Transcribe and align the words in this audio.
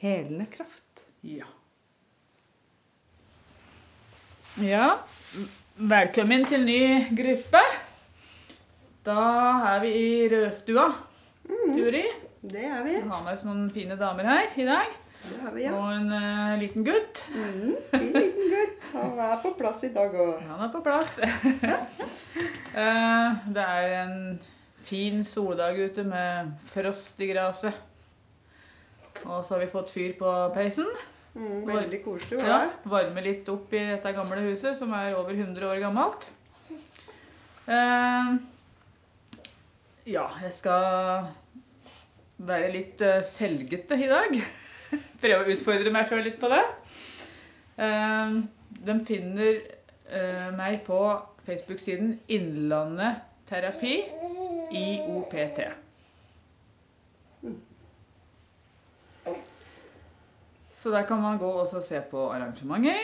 helende 0.00 0.46
kraft. 0.46 1.04
Ja. 1.20 1.44
Ja, 4.54 4.98
velkommen 5.76 6.44
til 6.48 6.64
ny 6.64 7.04
gruppe. 7.16 7.60
Da 9.04 9.20
er 9.74 9.80
vi 9.84 9.88
i 9.92 10.28
rødstua, 10.32 10.92
Turi. 11.44 12.04
Det 12.40 12.64
er 12.64 12.82
vi. 12.86 12.94
Vi 12.96 13.08
har 13.10 13.22
med 13.26 13.32
oss 13.34 13.44
noen 13.44 13.70
fine 13.74 13.96
damer 14.00 14.24
her 14.24 14.46
i 14.56 14.64
dag. 14.70 14.88
Det 15.20 15.40
har 15.42 15.52
vi, 15.52 15.62
ja. 15.66 15.72
Og 15.76 15.92
en 15.92 16.08
uh, 16.08 16.58
liten 16.62 16.84
gutt. 16.86 17.20
Mm, 17.36 17.74
fin 17.92 18.12
liten 18.16 18.46
gutt. 18.54 18.80
Han 18.94 19.18
er 19.20 19.36
på 19.44 19.52
plass 19.60 19.84
i 19.84 19.92
dag 19.92 20.16
òg. 20.16 20.40
Han 20.48 20.64
er 20.64 20.72
på 20.72 20.80
plass. 20.86 21.18
uh, 21.20 21.28
det 23.58 23.68
er 23.68 24.00
en 24.00 24.40
fin 24.88 25.20
soldag 25.28 25.76
ute 25.76 26.08
med 26.08 26.56
frost 26.72 27.20
i 27.20 27.28
gresset. 27.34 27.89
Og 29.26 29.40
så 29.44 29.54
har 29.54 29.64
vi 29.64 29.72
fått 29.72 29.92
fyr 29.94 30.14
på 30.18 30.34
peisen. 30.54 30.88
Mm, 31.34 31.66
veldig 31.66 32.00
koselig. 32.04 32.40
Ja, 32.42 32.64
varme 32.90 33.22
litt 33.22 33.48
opp 33.52 33.72
i 33.76 33.82
dette 33.92 34.14
gamle 34.16 34.40
huset, 34.48 34.74
som 34.78 34.92
er 34.96 35.14
over 35.18 35.36
100 35.36 35.66
år 35.68 35.82
gammelt. 35.82 36.26
Eh, 37.70 38.32
ja, 40.10 40.24
jeg 40.42 40.52
skal 40.56 41.28
være 42.40 42.70
litt 42.74 43.02
eh, 43.04 43.20
selgete 43.26 43.98
i 44.00 44.08
dag. 44.10 44.38
Prøve 45.22 45.44
å 45.44 45.54
utfordre 45.54 45.92
meg 45.94 46.08
sjøl 46.10 46.24
litt 46.26 46.40
på 46.42 46.50
det. 46.50 46.62
Eh, 47.80 48.38
de 48.80 48.96
finner 49.06 49.52
eh, 50.08 50.48
meg 50.56 50.80
på 50.88 50.98
Facebook-siden 51.46 52.16
Innlandet 52.32 53.22
terapi 53.50 54.00
IOPT. 54.70 55.62
Så 60.80 60.88
der 60.88 61.04
kan 61.04 61.20
man 61.20 61.36
gå 61.36 61.48
og 61.60 61.68
se 61.68 61.98
på 62.08 62.30
arrangementer. 62.32 62.96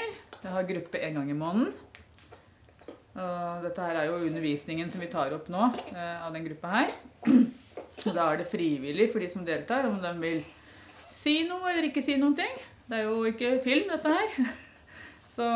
Jeg 0.42 0.53
har 0.53 0.64
gruppe 0.64 1.00
en 1.03 1.19
gang 1.19 1.31
i 1.31 1.37
måneden. 1.37 1.75
Og 3.16 3.64
dette 3.64 3.84
her 3.84 3.98
er 4.00 4.06
jo 4.09 4.22
undervisningen 4.25 4.88
som 4.92 5.03
vi 5.03 5.09
tar 5.12 5.34
opp 5.37 5.50
nå 5.53 5.66
eh, 5.92 6.25
av 6.25 6.32
den 6.32 6.47
gruppa 6.47 6.72
her. 6.72 6.94
Så 8.00 8.15
da 8.16 8.31
er 8.31 8.41
det 8.41 8.48
frivillig 8.48 9.10
for 9.12 9.20
de 9.20 9.28
som 9.32 9.44
deltar, 9.44 9.88
om 9.88 9.98
de 10.00 10.15
vil 10.22 10.41
si 11.12 11.42
noe 11.48 11.69
eller 11.72 11.91
ikke 11.91 12.04
si 12.04 12.16
noen 12.20 12.36
ting. 12.38 12.56
Det 12.88 13.00
er 13.00 13.10
jo 13.10 13.22
ikke 13.28 13.54
film, 13.65 13.92
dette 13.92 14.12
her. 14.15 14.50
Så 15.36 15.47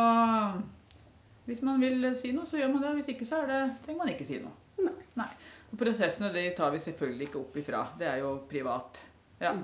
hvis 1.49 1.65
man 1.65 1.81
vil 1.81 2.05
si 2.21 2.35
noe, 2.37 2.45
så 2.49 2.61
gjør 2.61 2.73
man 2.75 2.85
det. 2.85 2.95
Hvis 3.01 3.13
ikke, 3.15 3.29
så 3.29 3.41
er 3.43 3.49
det, 3.49 3.61
trenger 3.85 4.05
man 4.05 4.13
ikke 4.13 4.29
si 4.29 4.43
noe. 4.45 4.93
Nei. 5.17 5.31
Og 5.73 5.79
prosessene 5.81 6.29
de 6.35 6.45
tar 6.57 6.73
vi 6.75 6.83
selvfølgelig 6.85 7.31
ikke 7.31 7.41
opp 7.41 7.57
ifra. 7.63 7.87
Det 7.97 8.13
er 8.13 8.21
jo 8.21 8.37
privat. 8.51 9.01
Ja. 9.41 9.55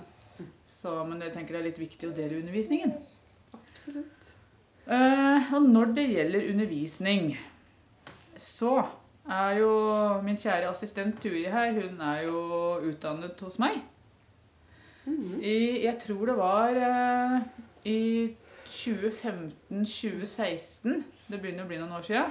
Så, 0.87 0.93
men 1.03 1.19
jeg 1.25 1.33
tenker 1.35 1.57
det 1.57 1.59
er 1.59 1.65
litt 1.67 1.81
viktig 1.83 2.07
å 2.07 2.13
dele 2.15 2.37
undervisningen. 2.39 2.93
Absolutt. 3.57 4.29
Eh, 4.87 5.49
og 5.57 5.65
når 5.67 5.87
det 5.97 6.05
gjelder 6.13 6.45
undervisning, 6.53 7.33
så 8.39 8.85
er 9.27 9.57
jo 9.59 9.71
min 10.23 10.39
kjære 10.39 10.71
assistent 10.71 11.19
Turi 11.23 11.47
her, 11.51 11.73
hun 11.75 12.01
er 12.07 12.23
jo 12.29 12.39
utdannet 12.87 13.41
hos 13.43 13.59
meg. 13.59 13.83
Mm. 15.09 15.43
I, 15.43 15.83
jeg 15.89 15.99
tror 16.07 16.27
det 16.31 16.37
var 16.39 16.71
eh, 16.87 17.35
i 17.91 18.31
2015-2016, 18.77 21.03
det 21.27 21.43
begynner 21.43 21.67
å 21.67 21.71
bli 21.73 21.83
noen 21.83 21.99
år 21.99 22.07
siden, 22.07 22.31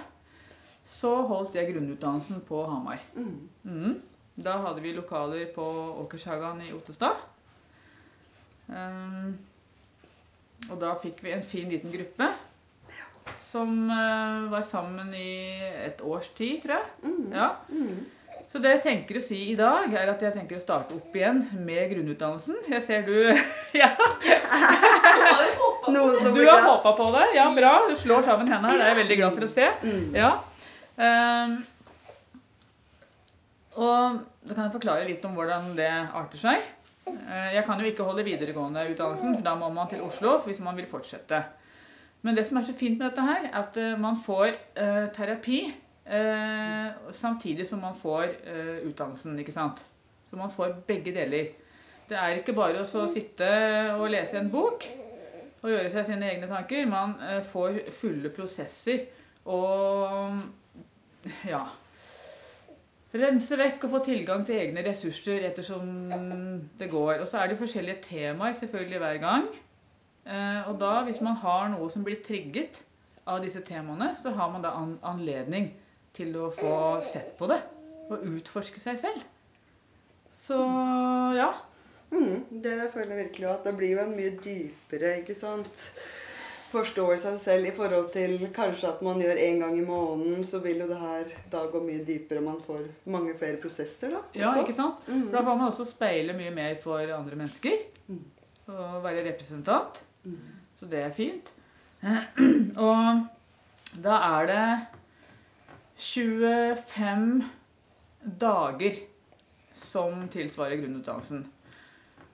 så 0.87 1.27
holdt 1.27 1.59
jeg 1.59 1.67
grunnutdannelsen 1.73 2.39
på 2.47 2.63
Hamar. 2.71 3.03
Mm. 3.19 3.51
Mm. 3.67 3.99
Da 4.39 4.63
hadde 4.63 4.79
vi 4.83 4.95
lokaler 4.95 5.43
på 5.51 5.65
Åkershagan 6.07 6.63
i 6.63 6.71
Ottestad. 6.71 7.34
Ehm, 8.73 9.35
og 10.69 10.77
da 10.81 10.95
fikk 11.01 11.21
vi 11.25 11.35
en 11.35 11.45
fin 11.45 11.69
liten 11.69 11.93
gruppe 11.93 12.31
som 13.37 13.69
uh, 13.89 14.45
var 14.51 14.61
sammen 14.65 15.13
i 15.17 15.61
et 15.85 16.01
års 16.05 16.29
tid, 16.37 16.61
tror 16.63 16.75
jeg. 16.77 16.85
Mm. 17.05 17.33
Ja. 17.33 17.49
Mm. 17.69 18.03
Så 18.51 18.61
det 18.61 18.75
jeg 18.75 18.81
tenker 18.83 19.17
å 19.17 19.23
si 19.23 19.39
i 19.51 19.55
dag, 19.57 19.89
er 19.89 20.11
at 20.11 20.21
jeg 20.21 20.35
tenker 20.35 20.59
å 20.59 20.61
starte 20.61 20.95
opp 20.95 21.15
igjen 21.17 21.41
med 21.65 21.89
grunnutdannelsen. 21.91 22.59
Jeg 22.69 22.83
ser 22.85 23.05
du 23.07 23.15
Ja, 23.81 23.91
du 25.85 26.41
har 26.47 26.61
håpa 26.65 26.93
på 26.97 27.09
det. 27.15 27.25
Ja, 27.35 27.49
bra. 27.55 27.73
Du 27.89 27.95
slår 27.99 28.25
sammen 28.27 28.49
hendene 28.49 28.73
her. 28.73 28.79
Det 28.79 28.85
er 28.85 28.93
jeg 28.93 29.01
veldig 29.01 29.17
glad 29.21 29.39
for 29.39 29.47
å 29.47 29.51
se. 29.51 29.67
Mm. 29.85 30.05
Ja. 30.15 30.31
Um, 30.95 31.57
og 33.75 34.21
da 34.45 34.53
kan 34.53 34.63
jeg 34.67 34.75
forklare 34.77 35.07
litt 35.09 35.25
om 35.27 35.35
hvordan 35.35 35.73
det 35.77 35.91
arter 35.91 36.41
seg. 36.41 36.63
Eh, 37.07 37.53
Jeg 37.55 37.63
kan 37.65 37.79
jo 37.79 37.85
ikke 37.85 38.03
holde 38.03 38.25
videregående 38.25 38.87
utdannelsen, 38.91 39.35
for 39.35 39.45
da 39.45 39.55
må 39.55 39.69
man 39.73 39.89
til 39.89 40.01
Oslo 40.01 40.39
hvis 40.45 40.59
man 40.59 40.77
vil 40.77 40.87
fortsette. 40.89 41.43
Men 42.25 42.35
det 42.37 42.45
som 42.47 42.57
er 42.57 42.65
så 42.65 42.73
fint 42.73 42.97
med 42.97 43.09
dette 43.09 43.21
her, 43.21 43.45
er 43.45 43.59
at 43.61 43.77
eh, 43.77 43.99
man 43.99 44.17
får 44.17 44.47
eh, 44.75 45.07
terapi 45.13 45.65
samtidig 47.09 47.63
som 47.65 47.79
man 47.81 47.95
får 47.97 48.27
utdannelsen, 48.85 49.39
ikke 49.41 49.51
sant? 49.55 49.79
Så 50.29 50.37
man 50.37 50.51
får 50.53 50.75
begge 50.85 51.09
deler. 51.15 51.47
Det 52.05 52.13
er 52.13 52.37
ikke 52.37 52.53
bare 52.53 52.83
å 52.83 53.07
sitte 53.09 53.47
og 53.95 54.11
lese 54.13 54.37
en 54.37 54.51
bok 54.53 54.85
og 55.63 55.71
gjøre 55.71 55.89
seg 55.89 56.05
sine 56.05 56.29
egne 56.29 56.45
tanker. 56.45 56.85
Man 56.85 57.15
får 57.49 57.79
fulle 57.89 58.29
prosesser 58.29 59.07
og 59.49 60.37
ja 61.49 61.63
rense 63.19 63.57
vekk 63.59 63.85
og 63.87 63.93
få 63.95 64.01
tilgang 64.05 64.43
til 64.47 64.59
egne 64.59 64.83
ressurser 64.85 65.45
ettersom 65.49 65.91
det 66.79 66.89
går. 66.91 67.21
Og 67.21 67.29
så 67.29 67.41
er 67.41 67.51
det 67.51 67.59
forskjellige 67.59 68.03
temaer 68.09 68.57
selvfølgelig 68.59 69.01
hver 69.03 69.21
gang. 69.23 69.47
Eh, 70.25 70.61
og 70.69 70.79
da, 70.81 70.97
hvis 71.05 71.21
man 71.21 71.37
har 71.41 71.69
noe 71.73 71.89
som 71.93 72.05
blir 72.05 72.23
trigget 72.25 72.81
av 73.29 73.41
disse 73.43 73.61
temaene, 73.65 74.13
så 74.21 74.33
har 74.37 74.51
man 74.53 74.65
da 74.65 74.73
an 74.77 74.97
anledning 75.05 75.71
til 76.15 76.35
å 76.39 76.49
få 76.55 76.75
sett 77.05 77.35
på 77.39 77.49
det 77.51 77.61
og 78.05 78.21
utforske 78.35 78.81
seg 78.81 78.99
selv. 79.01 79.23
Så 80.37 80.57
ja. 81.35 81.49
Mm, 82.11 82.45
det 82.63 82.91
føler 82.93 83.15
jeg 83.15 83.23
virkelig 83.25 83.47
at 83.49 83.65
det 83.65 83.73
blir 83.77 83.95
jo 83.95 84.03
en 84.03 84.13
mye 84.15 84.35
dypere 84.43 85.17
ikke 85.21 85.35
sant? 85.37 85.87
Forståelse 86.75 87.31
av 87.31 87.37
seg 87.37 87.43
selv 87.43 87.69
i 87.69 87.73
forhold 87.75 88.09
til 88.13 88.35
kanskje 88.55 88.91
at 88.91 89.01
man 89.05 89.21
gjør 89.23 89.39
en 89.47 89.61
gang 89.63 89.77
i 89.79 89.85
måneden, 89.87 90.43
så 90.47 90.59
vil 90.63 90.83
jo 90.83 90.89
det 90.89 90.99
her 91.01 91.31
da 91.51 91.63
gå 91.71 91.81
mye 91.83 92.03
dypere, 92.07 92.41
og 92.41 92.49
man 92.49 92.61
får 92.65 92.83
mange 93.11 93.35
flere 93.39 93.59
prosesser 93.61 94.13
da. 94.15 94.21
Ja, 94.37 94.53
ikke 94.61 94.75
sant? 94.77 95.07
Mm. 95.07 95.27
For 95.27 95.37
da 95.37 95.43
får 95.47 95.59
man 95.61 95.71
også 95.71 95.87
speile 95.89 96.35
mye 96.37 96.53
mer 96.55 96.77
for 96.83 97.15
andre 97.17 97.39
mennesker. 97.39 97.87
Mm. 98.07 98.23
Og 98.67 98.99
være 99.03 99.25
representant. 99.29 100.03
Mm. 100.25 100.37
Så 100.75 100.89
det 100.91 101.01
er 101.05 101.15
fint. 101.15 101.51
Og 102.87 103.25
da 104.03 104.19
er 104.39 104.49
det 104.51 104.67
25 106.03 107.43
dager 108.41 108.97
som 109.75 110.25
tilsvarer 110.31 110.79
grunnutdannelsen. 110.81 111.45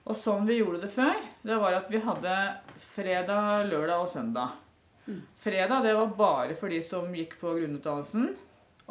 Og 0.02 0.18
sånn 0.18 0.46
vi 0.48 0.58
gjorde 0.58 0.82
det 0.82 0.90
før, 0.94 1.18
det 1.46 1.58
var 1.62 1.76
at 1.78 1.90
vi 1.90 2.00
hadde 2.02 2.36
fredag, 2.82 3.66
lørdag 3.70 4.02
og 4.04 4.08
søndag. 4.10 4.58
Fredag 5.42 5.82
det 5.82 5.94
var 5.98 6.16
bare 6.18 6.56
for 6.58 6.72
de 6.72 6.80
som 6.84 7.14
gikk 7.14 7.38
på 7.40 7.54
grunnutdannelsen. 7.58 8.32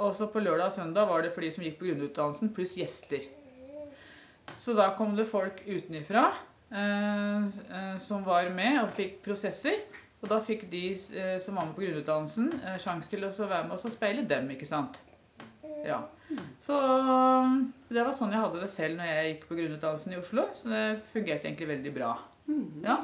Og 0.01 0.15
så 0.15 0.27
på 0.31 0.41
lørdag 0.43 0.71
og 0.71 0.75
søndag 0.75 1.07
var 1.09 1.23
det 1.23 1.33
for 1.35 1.45
de 1.45 1.51
som 1.51 1.63
gikk 1.65 1.77
på 1.79 1.89
grunnutdannelsen, 1.89 2.53
pluss 2.55 2.75
gjester. 2.79 3.27
Så 4.57 4.75
da 4.75 4.91
kom 4.97 5.15
det 5.15 5.29
folk 5.29 5.61
utenifra 5.67 6.25
eh, 6.71 7.45
eh, 7.45 7.97
som 8.03 8.25
var 8.25 8.49
med 8.55 8.81
og 8.83 8.95
fikk 8.97 9.21
prosesser. 9.25 9.85
Og 10.21 10.29
da 10.29 10.37
fikk 10.43 10.67
de 10.71 10.83
eh, 10.91 11.37
som 11.41 11.57
var 11.57 11.69
med 11.69 11.77
på 11.77 11.85
grunnutdannelsen, 11.85 12.51
eh, 12.61 12.77
sjanse 12.81 13.09
til 13.09 13.25
å 13.25 13.31
være 13.31 13.69
med 13.69 13.77
og 13.77 13.93
speile 13.93 14.25
dem, 14.27 14.51
ikke 14.53 14.69
sant. 14.69 15.01
Ja. 15.85 16.01
Så 16.63 16.75
eh, 16.77 17.55
det 17.91 18.03
var 18.05 18.13
sånn 18.15 18.31
jeg 18.31 18.39
hadde 18.43 18.61
det 18.63 18.69
selv 18.71 18.97
når 18.99 19.05
jeg 19.11 19.31
gikk 19.33 19.47
på 19.49 19.57
grunnutdannelsen 19.59 20.13
i 20.13 20.19
Oslo. 20.21 20.45
Så 20.55 20.69
det 20.71 20.83
fungerte 21.13 21.47
egentlig 21.49 21.67
veldig 21.71 21.93
bra. 21.95 22.11
Ja. 22.83 22.97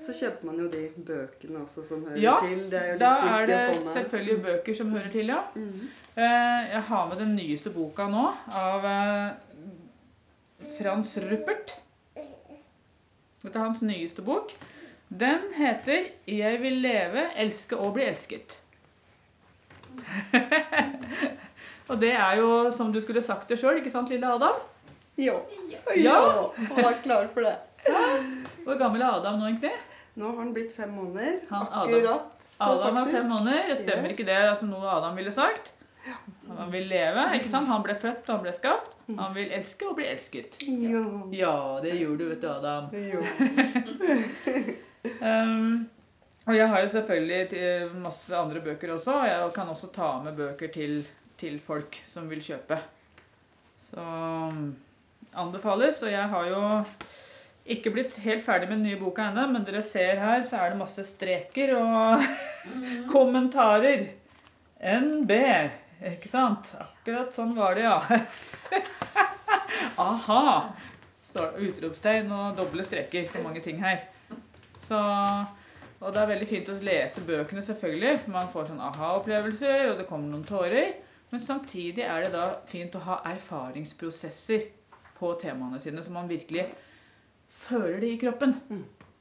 Så 0.00 0.12
kjøper 0.16 0.46
man 0.48 0.58
jo 0.62 0.68
de 0.72 0.86
bøkene 1.04 1.60
også 1.64 1.82
som 1.84 2.04
hører 2.06 2.20
Ja, 2.22 2.34
til. 2.40 2.62
Det 2.72 2.78
er 2.78 2.86
jo 2.86 2.92
litt 2.94 3.00
Da 3.02 3.12
er 3.38 3.46
det 3.50 3.62
selvfølgelig 3.82 4.36
bøker 4.46 4.74
som 4.78 4.90
hører 4.94 5.10
til, 5.12 5.26
ja. 5.32 5.40
Mhm. 5.54 5.88
Eh, 6.16 6.70
Jeg 6.74 6.82
har 6.88 7.08
med 7.10 7.18
den 7.18 7.34
nyeste 7.36 7.70
boka 7.74 8.06
nå 8.08 8.26
av 8.54 8.84
eh, 8.84 9.32
Frans 10.78 11.16
Ruppert. 11.24 11.74
Dette 13.42 13.58
er 13.58 13.64
hans 13.64 13.82
nyeste 13.82 14.22
bok. 14.24 14.54
Den 15.10 15.40
heter 15.56 16.06
'Jeg 16.26 16.60
vil 16.62 16.72
leve, 16.80 17.26
elske 17.36 17.76
og 17.76 17.94
bli 17.94 18.04
elsket'. 18.04 18.56
og 21.88 22.00
det 22.00 22.12
er 22.16 22.36
jo 22.40 22.70
som 22.72 22.92
du 22.92 23.00
skulle 23.04 23.22
sagt 23.22 23.48
det 23.48 23.58
sjøl, 23.60 23.78
ikke 23.82 23.90
sant, 23.92 24.08
lille 24.10 24.26
Adam? 24.26 24.54
Ja. 25.16 25.34
Ja. 25.70 25.80
ja. 25.96 26.20
Han 26.56 26.82
var 26.82 26.96
klar 27.04 27.28
for 27.34 27.44
det. 27.46 27.56
Hvor 28.64 28.78
gammel 28.80 29.02
er 29.04 29.18
Adam 29.20 29.38
nå, 29.38 29.46
egentlig? 29.50 29.72
Nå 30.16 30.28
har 30.30 30.36
han 30.40 30.52
blitt 30.54 30.72
fem 30.74 30.90
måneder. 30.94 31.40
Han- 31.50 31.66
Akkurat. 31.82 32.34
så 32.40 32.64
Adam 32.78 32.96
er 33.02 33.10
fem 33.12 33.26
måneder. 33.28 33.68
Det 33.68 33.78
stemmer 33.78 34.08
Yes. 34.10 34.18
ikke 34.18 34.26
det 34.26 34.58
som 34.58 34.70
noe 34.70 34.86
Adam 34.88 35.16
ville 35.16 35.32
sagt. 35.34 35.72
Han 36.58 36.70
vil 36.70 36.86
leve. 36.88 37.24
ikke 37.34 37.48
sant? 37.48 37.66
Han 37.68 37.82
ble 37.82 37.94
født, 37.94 38.26
han 38.28 38.40
ble 38.42 38.52
skapt. 38.52 38.92
Han 39.18 39.34
vil 39.34 39.50
elske 39.52 39.86
og 39.88 39.96
bli 39.96 40.04
elsket. 40.06 40.58
Ja. 40.68 41.02
Ja, 41.32 41.54
det 41.82 41.94
gjorde 42.00 42.18
du, 42.18 42.28
vet 42.28 42.40
du, 42.40 42.48
Adam. 42.48 42.88
Jo. 42.92 43.22
Um, 45.20 45.88
og 46.46 46.56
jeg 46.56 46.68
har 46.68 46.80
jo 46.80 46.88
selvfølgelig 46.88 47.90
masse 48.00 48.36
andre 48.36 48.60
bøker 48.64 48.92
også. 48.94 49.12
og 49.20 49.26
Jeg 49.28 49.50
kan 49.54 49.68
også 49.68 49.90
ta 49.92 50.06
med 50.24 50.36
bøker 50.36 50.70
til, 50.72 51.04
til 51.44 51.60
folk 51.60 52.00
som 52.08 52.30
vil 52.32 52.42
kjøpe. 52.44 52.80
Så 53.84 54.00
um, 54.00 54.72
anbefales. 55.36 56.02
Og 56.02 56.12
jeg 56.12 56.28
har 56.32 56.48
jo 56.48 56.62
ikke 57.64 57.92
blitt 57.94 58.18
helt 58.24 58.44
ferdig 58.44 58.68
med 58.68 58.80
den 58.80 58.88
nye 58.90 59.00
boka 59.00 59.28
ennå, 59.30 59.46
men 59.52 59.64
dere 59.64 59.82
ser 59.84 60.18
her, 60.20 60.42
så 60.44 60.60
er 60.60 60.72
det 60.72 60.80
masse 60.80 61.04
streker 61.08 61.74
og 61.78 62.24
kommentarer. 63.14 64.08
NB. 64.84 65.32
Ikke 66.04 66.28
sant? 66.28 66.74
Akkurat 66.76 67.32
sånn 67.32 67.54
var 67.56 67.78
det, 67.78 67.86
ja. 67.86 68.00
Aha! 70.04 70.74
Står 71.30 71.56
utropstegn 71.64 72.28
og 72.34 72.58
doble 72.58 72.84
streker 72.86 73.30
på 73.32 73.42
mange 73.42 73.62
ting 73.64 73.80
her. 73.82 74.02
Så, 74.84 74.98
og 76.02 76.12
det 76.12 76.20
er 76.20 76.30
veldig 76.34 76.48
fint 76.50 76.68
å 76.68 76.76
lese 76.84 77.24
bøkene, 77.24 77.64
selvfølgelig, 77.64 78.18
for 78.26 78.34
man 78.36 78.52
får 78.52 78.68
sånn 78.68 78.84
aha-opplevelser, 78.90 79.88
og 79.88 80.02
det 80.02 80.08
kommer 80.10 80.34
noen 80.34 80.44
tårer. 80.46 80.92
Men 81.34 81.42
samtidig 81.42 82.04
er 82.06 82.22
det 82.22 82.28
da 82.30 82.44
fint 82.70 82.94
å 82.94 83.00
ha 83.08 83.16
erfaringsprosesser 83.26 84.68
på 85.16 85.32
temaene 85.42 85.80
sine, 85.82 85.98
så 85.98 86.12
man 86.14 86.28
virkelig 86.30 86.68
føler 87.50 87.96
det 88.04 88.10
i 88.12 88.20
kroppen. 88.20 88.54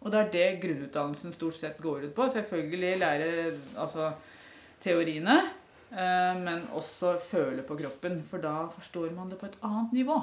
Og 0.04 0.12
det 0.14 0.20
er 0.20 0.30
det 0.36 0.44
grunnutdannelsen 0.62 1.34
stort 1.34 1.58
sett 1.58 1.80
går 1.82 2.06
ut 2.06 2.14
på. 2.14 2.28
Selvfølgelig 2.30 2.92
lære 3.02 3.32
altså, 3.82 4.12
teoriene, 4.84 5.40
eh, 5.90 6.38
men 6.38 6.68
også 6.78 7.16
føle 7.32 7.66
på 7.66 7.80
kroppen, 7.82 8.22
for 8.30 8.46
da 8.46 8.68
forstår 8.76 9.10
man 9.18 9.34
det 9.34 9.42
på 9.42 9.50
et 9.50 9.58
annet 9.66 9.98
nivå. 10.04 10.20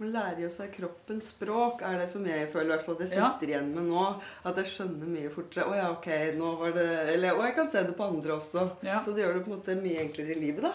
Man 0.00 0.10
lærer 0.10 0.40
jo 0.42 0.48
seg 0.50 0.72
kroppens 0.74 1.28
språk, 1.30 1.82
er 1.86 2.00
det 2.00 2.08
som 2.10 2.24
jeg 2.26 2.48
føler 2.50 2.72
hvert 2.74 2.82
fall 2.86 2.96
det 2.98 3.06
Ja. 3.14 3.28
sitter 3.30 3.52
igjen 3.52 3.68
med 3.76 3.84
nå. 3.86 4.06
At 4.44 4.56
jeg 4.58 4.66
skjønner 4.66 5.06
mye 5.06 5.30
fortere. 5.30 5.68
Å 5.70 5.76
ja, 5.78 5.90
ok, 5.92 6.08
nå 6.34 6.48
var 6.58 6.72
det 6.74 6.86
Eller 7.14 7.36
og 7.36 7.44
jeg 7.46 7.54
kan 7.54 7.68
se 7.70 7.82
det 7.86 7.94
på 7.96 8.08
andre 8.08 8.32
også. 8.34 8.64
Ja. 8.82 8.98
Så 9.00 9.14
det 9.14 9.22
gjør 9.24 9.34
det 9.38 9.44
på 9.44 9.52
en 9.52 9.58
måte 9.60 9.76
mye 9.80 10.00
enklere 10.02 10.34
i 10.34 10.40
livet, 10.40 10.62
da. 10.62 10.72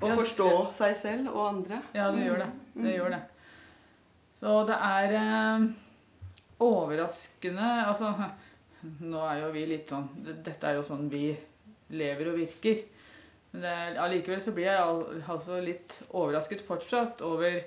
Å 0.00 0.08
Ja, 0.10 0.14
forstå 0.14 0.50
seg 0.72 0.94
selv 0.96 1.28
og 1.34 1.48
andre. 1.56 1.82
Ja, 1.94 2.10
det 2.12 2.22
gjør 2.28 2.38
det. 2.44 2.50
Det 2.76 2.94
gjør 2.98 3.10
det. 3.16 3.22
Så 4.40 4.66
det 4.68 4.76
er 4.76 5.14
eh, 5.16 5.66
overraskende 6.60 7.68
Altså, 7.86 8.12
nå 9.10 9.22
er 9.26 9.40
jo 9.42 9.52
vi 9.54 9.66
litt 9.66 9.88
sånn 9.90 10.08
Dette 10.44 10.68
er 10.70 10.76
jo 10.78 10.82
sånn 10.86 11.08
vi 11.10 11.30
lever 11.96 12.28
og 12.32 12.38
virker. 12.40 12.80
Men 13.52 13.62
det 13.62 13.98
allikevel 14.02 14.40
så 14.42 14.52
blir 14.54 14.66
jeg 14.66 14.80
al- 14.82 15.22
altså 15.30 15.58
litt 15.62 16.00
overrasket 16.10 16.62
fortsatt 16.66 17.22
over 17.22 17.60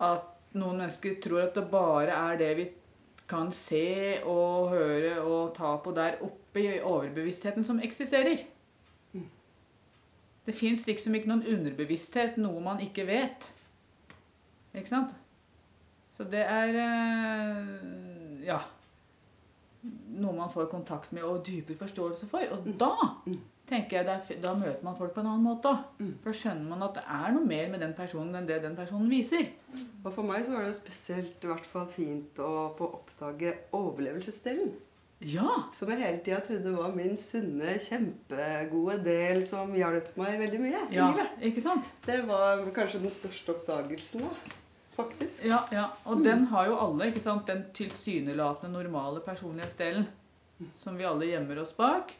at 0.00 0.54
noen 0.58 0.82
mennesker 0.82 1.18
tror 1.22 1.46
at 1.46 1.56
det 1.56 1.66
bare 1.70 2.14
er 2.14 2.38
det 2.40 2.52
vi 2.58 2.68
kan 3.28 3.50
se 3.52 4.20
og 4.24 4.70
høre 4.72 5.18
og 5.20 5.52
ta 5.56 5.74
på 5.84 5.92
der 5.96 6.20
oppe 6.24 6.62
i 6.62 6.78
overbevisstheten 6.80 7.66
som 7.66 7.82
eksisterer. 7.84 8.40
Det 10.48 10.56
fins 10.56 10.86
liksom 10.88 11.14
ikke 11.14 11.28
noen 11.28 11.44
underbevissthet, 11.44 12.38
noe 12.40 12.62
man 12.64 12.80
ikke 12.80 13.04
vet. 13.08 13.50
Ikke 14.72 14.88
sant? 14.88 15.12
Så 16.16 16.24
det 16.24 16.40
er 16.40 16.80
eh, 16.80 18.46
ja 18.48 18.62
noe 20.18 20.34
man 20.34 20.50
får 20.50 20.66
kontakt 20.72 21.12
med 21.14 21.26
og 21.26 21.44
dypere 21.46 21.78
forståelse 21.84 22.28
for. 22.30 22.44
Og 22.54 22.66
da 22.80 22.92
tenker 23.68 24.00
jeg 24.00 24.40
da 24.42 24.54
møter 24.56 24.84
man 24.86 24.96
folk 24.98 25.14
på 25.14 25.22
en 25.22 25.30
annen 25.30 25.46
måte. 25.46 25.72
Mm. 26.00 26.14
For 26.22 26.32
da 26.32 26.40
skjønner 26.40 26.72
man 26.72 26.84
at 26.88 26.98
det 26.98 27.04
er 27.18 27.32
noe 27.36 27.48
mer 27.48 27.70
med 27.72 27.84
den 27.84 27.94
personen 27.96 28.38
enn 28.38 28.48
det 28.48 28.60
den 28.64 28.76
personen 28.78 29.08
viser. 29.12 29.50
Og 30.02 30.10
for 30.10 30.24
meg 30.26 30.44
så 30.46 30.54
var 30.54 30.64
det 30.64 30.72
jo 30.72 30.80
spesielt 30.80 31.44
i 31.44 31.50
hvert 31.52 31.72
fall 31.72 31.88
fint 31.92 32.40
å 32.42 32.68
få 32.78 32.92
oppdage 33.00 33.54
overlevelsesdelen. 33.76 34.76
Ja! 35.26 35.64
Som 35.74 35.90
jeg 35.90 35.98
hele 35.98 36.20
tida 36.22 36.38
trodde 36.46 36.76
var 36.76 36.94
min 36.94 37.16
sunne, 37.18 37.74
kjempegode 37.82 39.00
del 39.02 39.42
som 39.46 39.72
hjalp 39.74 40.12
meg 40.20 40.36
veldig 40.44 40.60
mye 40.62 40.82
ja 40.94 41.08
ikke 41.42 41.64
sant? 41.64 41.90
Det 42.06 42.20
var 42.28 42.62
kanskje 42.76 43.02
den 43.02 43.14
største 43.14 43.56
oppdagelsen, 43.56 44.22
da. 44.28 44.54
Faktisk. 44.98 45.44
Ja, 45.46 45.60
ja. 45.70 45.88
Og 46.10 46.24
den 46.24 46.48
har 46.50 46.70
jo 46.70 46.78
alle, 46.82 47.10
ikke 47.10 47.22
sant? 47.22 47.46
Den 47.46 47.66
tilsynelatende 47.74 48.80
normale 48.80 49.22
personlighetsdelen. 49.22 50.08
Som 50.74 50.96
vi 50.98 51.06
alle 51.06 51.28
gjemmer 51.28 51.60
oss 51.62 51.70
bak. 51.78 52.10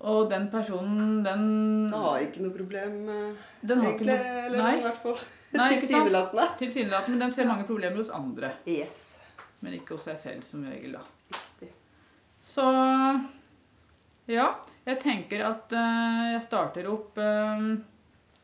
Og 0.00 0.30
den 0.30 0.46
personen, 0.48 1.20
den 1.24 1.42
Den 1.90 2.00
har 2.00 2.22
ikke 2.24 2.40
noe 2.40 2.54
problem, 2.56 3.08
eh, 3.08 3.34
Den 3.60 3.82
har 3.82 3.92
ikke 3.92 4.04
egentlig. 4.04 4.16
noe 4.16 4.46
Eller 4.46 4.62
Nei. 4.62 4.78
i 4.78 4.82
hvert 4.86 5.02
fall 5.02 5.18
ikke 5.50 5.80
tilsynelatende. 5.80 6.46
Tilsynelatende, 6.58 7.10
men 7.10 7.24
den 7.26 7.30
ser 7.34 7.46
mange 7.46 7.66
problemer 7.66 7.96
hos 7.96 8.10
andre. 8.10 8.52
Yes. 8.66 9.18
Men 9.60 9.74
ikke 9.76 9.96
hos 9.96 10.06
seg 10.06 10.18
selv, 10.18 10.44
som 10.46 10.64
regel, 10.64 10.94
da. 10.94 11.02
Riktig. 11.34 11.72
Så 12.40 12.66
ja, 14.30 14.46
jeg 14.86 15.00
tenker 15.02 15.42
at 15.44 15.72
uh, 15.74 16.26
jeg 16.36 16.42
starter 16.44 16.86
opp 16.88 17.18
uh, 17.18 17.64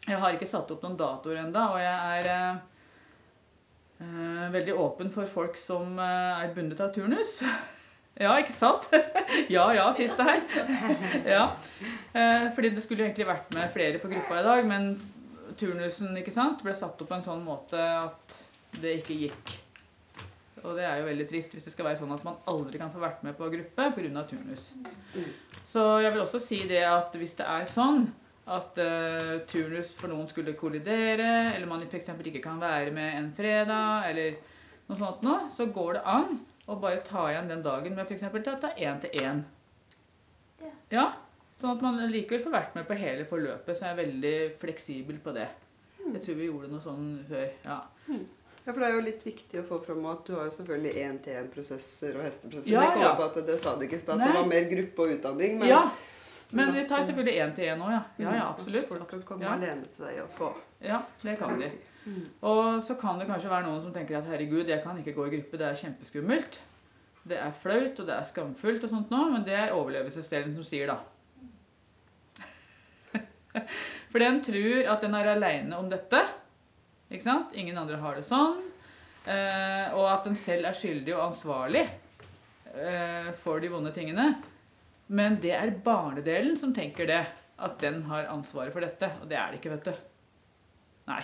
Jeg 0.06 0.18
har 0.18 0.34
ikke 0.34 0.48
satt 0.50 0.70
opp 0.70 0.82
noen 0.82 0.98
datoer 0.98 1.44
ennå, 1.44 1.62
og 1.76 1.80
jeg 1.80 2.26
er 2.26 2.58
uh, 4.02 4.50
veldig 4.52 4.74
åpen 4.74 5.10
for 5.14 5.30
folk 5.30 5.56
som 5.56 5.96
er 5.98 6.52
bundet 6.54 6.82
av 6.84 6.92
turnus. 6.94 7.40
Ja, 8.16 8.32
ikke 8.40 8.54
sant? 8.56 8.88
ja, 9.56 9.66
ja, 9.76 9.90
siste 9.96 10.24
her. 10.24 10.40
ja. 11.36 11.44
Eh, 12.16 12.48
fordi 12.56 12.72
det 12.72 12.84
skulle 12.84 13.04
jo 13.04 13.10
egentlig 13.10 13.28
vært 13.28 13.52
med 13.52 13.68
flere 13.74 14.00
på 14.00 14.08
gruppa 14.12 14.40
i 14.40 14.46
dag, 14.46 14.64
men 14.68 14.94
turnusen 15.60 16.16
ikke 16.16 16.32
sant, 16.32 16.64
ble 16.64 16.72
satt 16.76 17.00
opp 17.00 17.10
på 17.10 17.16
en 17.18 17.26
sånn 17.26 17.44
måte 17.44 17.80
at 17.80 18.38
det 18.80 18.98
ikke 19.02 19.18
gikk. 19.26 19.56
Og 20.64 20.74
det 20.78 20.86
er 20.88 21.00
jo 21.00 21.10
veldig 21.10 21.26
trist 21.28 21.52
hvis 21.54 21.68
det 21.68 21.74
skal 21.74 21.90
være 21.90 22.00
sånn 22.00 22.14
at 22.16 22.24
man 22.26 22.40
aldri 22.50 22.80
kan 22.80 22.90
få 22.90 23.02
vært 23.04 23.20
med 23.26 23.36
på 23.38 23.50
gruppe 23.52 23.90
pga. 23.94 24.24
turnus. 24.26 24.72
Så 25.66 25.84
jeg 26.02 26.12
vil 26.14 26.24
også 26.24 26.40
si 26.42 26.62
det 26.66 26.82
at 26.88 27.14
hvis 27.20 27.36
det 27.38 27.46
er 27.46 27.68
sånn 27.68 28.08
at 28.46 28.78
uh, 28.78 29.36
turnus 29.50 29.92
for 29.98 30.10
noen 30.10 30.28
skulle 30.30 30.56
kollidere, 30.58 31.52
eller 31.52 31.66
man 31.68 31.82
f.eks. 31.84 32.10
ikke 32.14 32.42
kan 32.42 32.60
være 32.62 32.92
med 32.94 33.18
en 33.18 33.32
fredag, 33.34 34.06
eller 34.10 34.36
noe 34.86 34.98
sånt 34.98 35.24
noe, 35.26 35.48
så 35.50 35.66
går 35.74 35.98
det 35.98 36.04
an 36.10 36.36
å 36.66 36.78
bare 36.82 37.02
ta 37.06 37.28
igjen 37.30 37.48
den 37.48 37.62
dagen 37.62 37.94
med 37.94 38.06
f.eks. 38.06 38.24
å 38.26 38.60
ta 38.60 38.72
én 38.76 39.00
til 39.00 39.10
én. 39.22 39.44
Ja. 40.62 40.72
Ja, 40.90 41.04
sånn 41.60 41.76
at 41.76 41.84
man 41.84 42.00
likevel 42.10 42.42
får 42.44 42.54
vært 42.56 42.74
med 42.78 42.88
på 42.88 42.96
hele 42.98 43.26
forløpet, 43.28 43.76
så 43.76 43.86
jeg 43.86 43.92
er 43.94 44.00
veldig 44.02 44.34
fleksibel 44.62 45.20
på 45.22 45.34
det. 45.36 45.48
Jeg 46.06 46.22
tror 46.22 46.38
vi 46.38 46.48
gjorde 46.50 46.70
noe 46.72 46.82
sånn 46.82 47.06
før. 47.28 47.46
ja. 47.66 47.80
Ja, 48.66 48.72
for 48.72 48.80
Det 48.82 48.86
er 48.88 48.94
jo 48.96 49.02
litt 49.06 49.20
viktig 49.22 49.60
å 49.60 49.66
få 49.66 49.76
fram 49.78 50.06
at 50.10 50.24
du 50.26 50.32
har 50.34 50.48
jo 50.48 50.50
selvfølgelig 50.56 51.02
én-til-én-prosesser 51.04 52.16
og 52.18 52.24
hesteprosesser. 52.26 52.72
Ja, 52.72 52.80
det 52.96 53.04
ja. 53.04 53.12
på 53.14 53.22
at 53.28 53.36
det 53.46 53.58
sa 53.62 53.76
du 53.78 53.84
ikke 53.86 53.94
i 54.00 54.02
stad, 54.02 54.18
at 54.18 54.26
det 54.26 54.34
var 54.34 54.48
mer 54.50 54.64
gruppe 54.72 55.04
og 55.04 55.12
utdanning. 55.14 55.60
Men 55.60 55.70
ja. 55.70 55.82
Men 56.50 56.72
vi 56.74 56.82
tar 56.90 57.04
selvfølgelig 57.06 57.36
én 57.42 57.54
til 57.54 57.64
én 57.70 57.82
òg, 57.82 57.92
ja. 57.94 58.00
Ja, 58.18 58.32
ja, 58.34 58.48
At 58.48 58.58
absolutt. 58.58 58.88
Folk 58.88 59.06
kan 59.10 59.22
komme 59.22 59.46
Ja. 59.46 59.52
alene 59.54 59.86
til 59.94 60.04
deg 60.06 60.18
og 60.22 60.30
få 60.34 60.50
Ja, 60.82 60.98
det 61.22 61.38
kan 61.38 61.58
de. 61.60 61.70
Og 62.46 62.82
så 62.86 62.94
kan 63.00 63.18
det 63.18 63.26
kanskje 63.28 63.50
være 63.50 63.66
noen 63.66 63.82
som 63.82 63.92
tenker 63.94 64.18
at 64.20 64.28
herregud, 64.30 64.68
jeg 64.70 64.82
kan 64.84 64.98
ikke 65.00 65.14
gå 65.16 65.26
i 65.26 65.34
gruppe, 65.36 65.58
det 65.58 65.66
er 65.68 65.80
kjempeskummelt. 65.80 66.60
Det 67.26 67.38
er 67.42 67.54
flaut, 67.58 67.98
og 67.98 68.06
det 68.06 68.14
er 68.14 68.26
skamfullt 68.28 68.84
og 68.86 68.92
sånt 68.92 69.10
nå, 69.10 69.22
men 69.32 69.44
det 69.46 69.56
er 69.58 69.74
overlevelsesdelen 69.74 70.54
som 70.54 70.66
sier 70.66 70.92
da. 70.92 71.00
For 74.12 74.22
den 74.22 74.38
tror 74.46 74.90
at 74.92 75.02
den 75.02 75.16
er 75.18 75.32
aleine 75.34 75.78
om 75.80 75.90
dette. 75.90 76.20
Ikke 77.10 77.26
sant? 77.26 77.54
Ingen 77.58 77.78
andre 77.78 77.98
har 78.02 78.18
det 78.18 78.26
sånn. 78.28 78.60
eh, 79.26 79.94
og 79.94 80.06
at 80.12 80.28
den 80.28 80.38
selv 80.38 80.68
er 80.70 80.76
skyldig 80.78 81.14
og 81.16 81.24
ansvarlig 81.32 81.82
eh, 82.74 83.32
for 83.42 83.58
de 83.62 83.70
vonde 83.72 83.90
tingene. 83.94 84.28
Men 85.06 85.40
det 85.42 85.54
er 85.54 85.74
barnedelen 85.82 86.56
som 86.58 86.74
tenker 86.74 87.10
det. 87.10 87.24
At 87.56 87.78
den 87.80 88.02
har 88.10 88.28
ansvaret 88.28 88.74
for 88.74 88.84
dette. 88.84 89.08
Og 89.22 89.30
det 89.30 89.38
er 89.40 89.50
det 89.50 89.58
ikke, 89.62 89.74
vet 89.78 89.86
du. 89.88 89.94
Nei. 91.08 91.22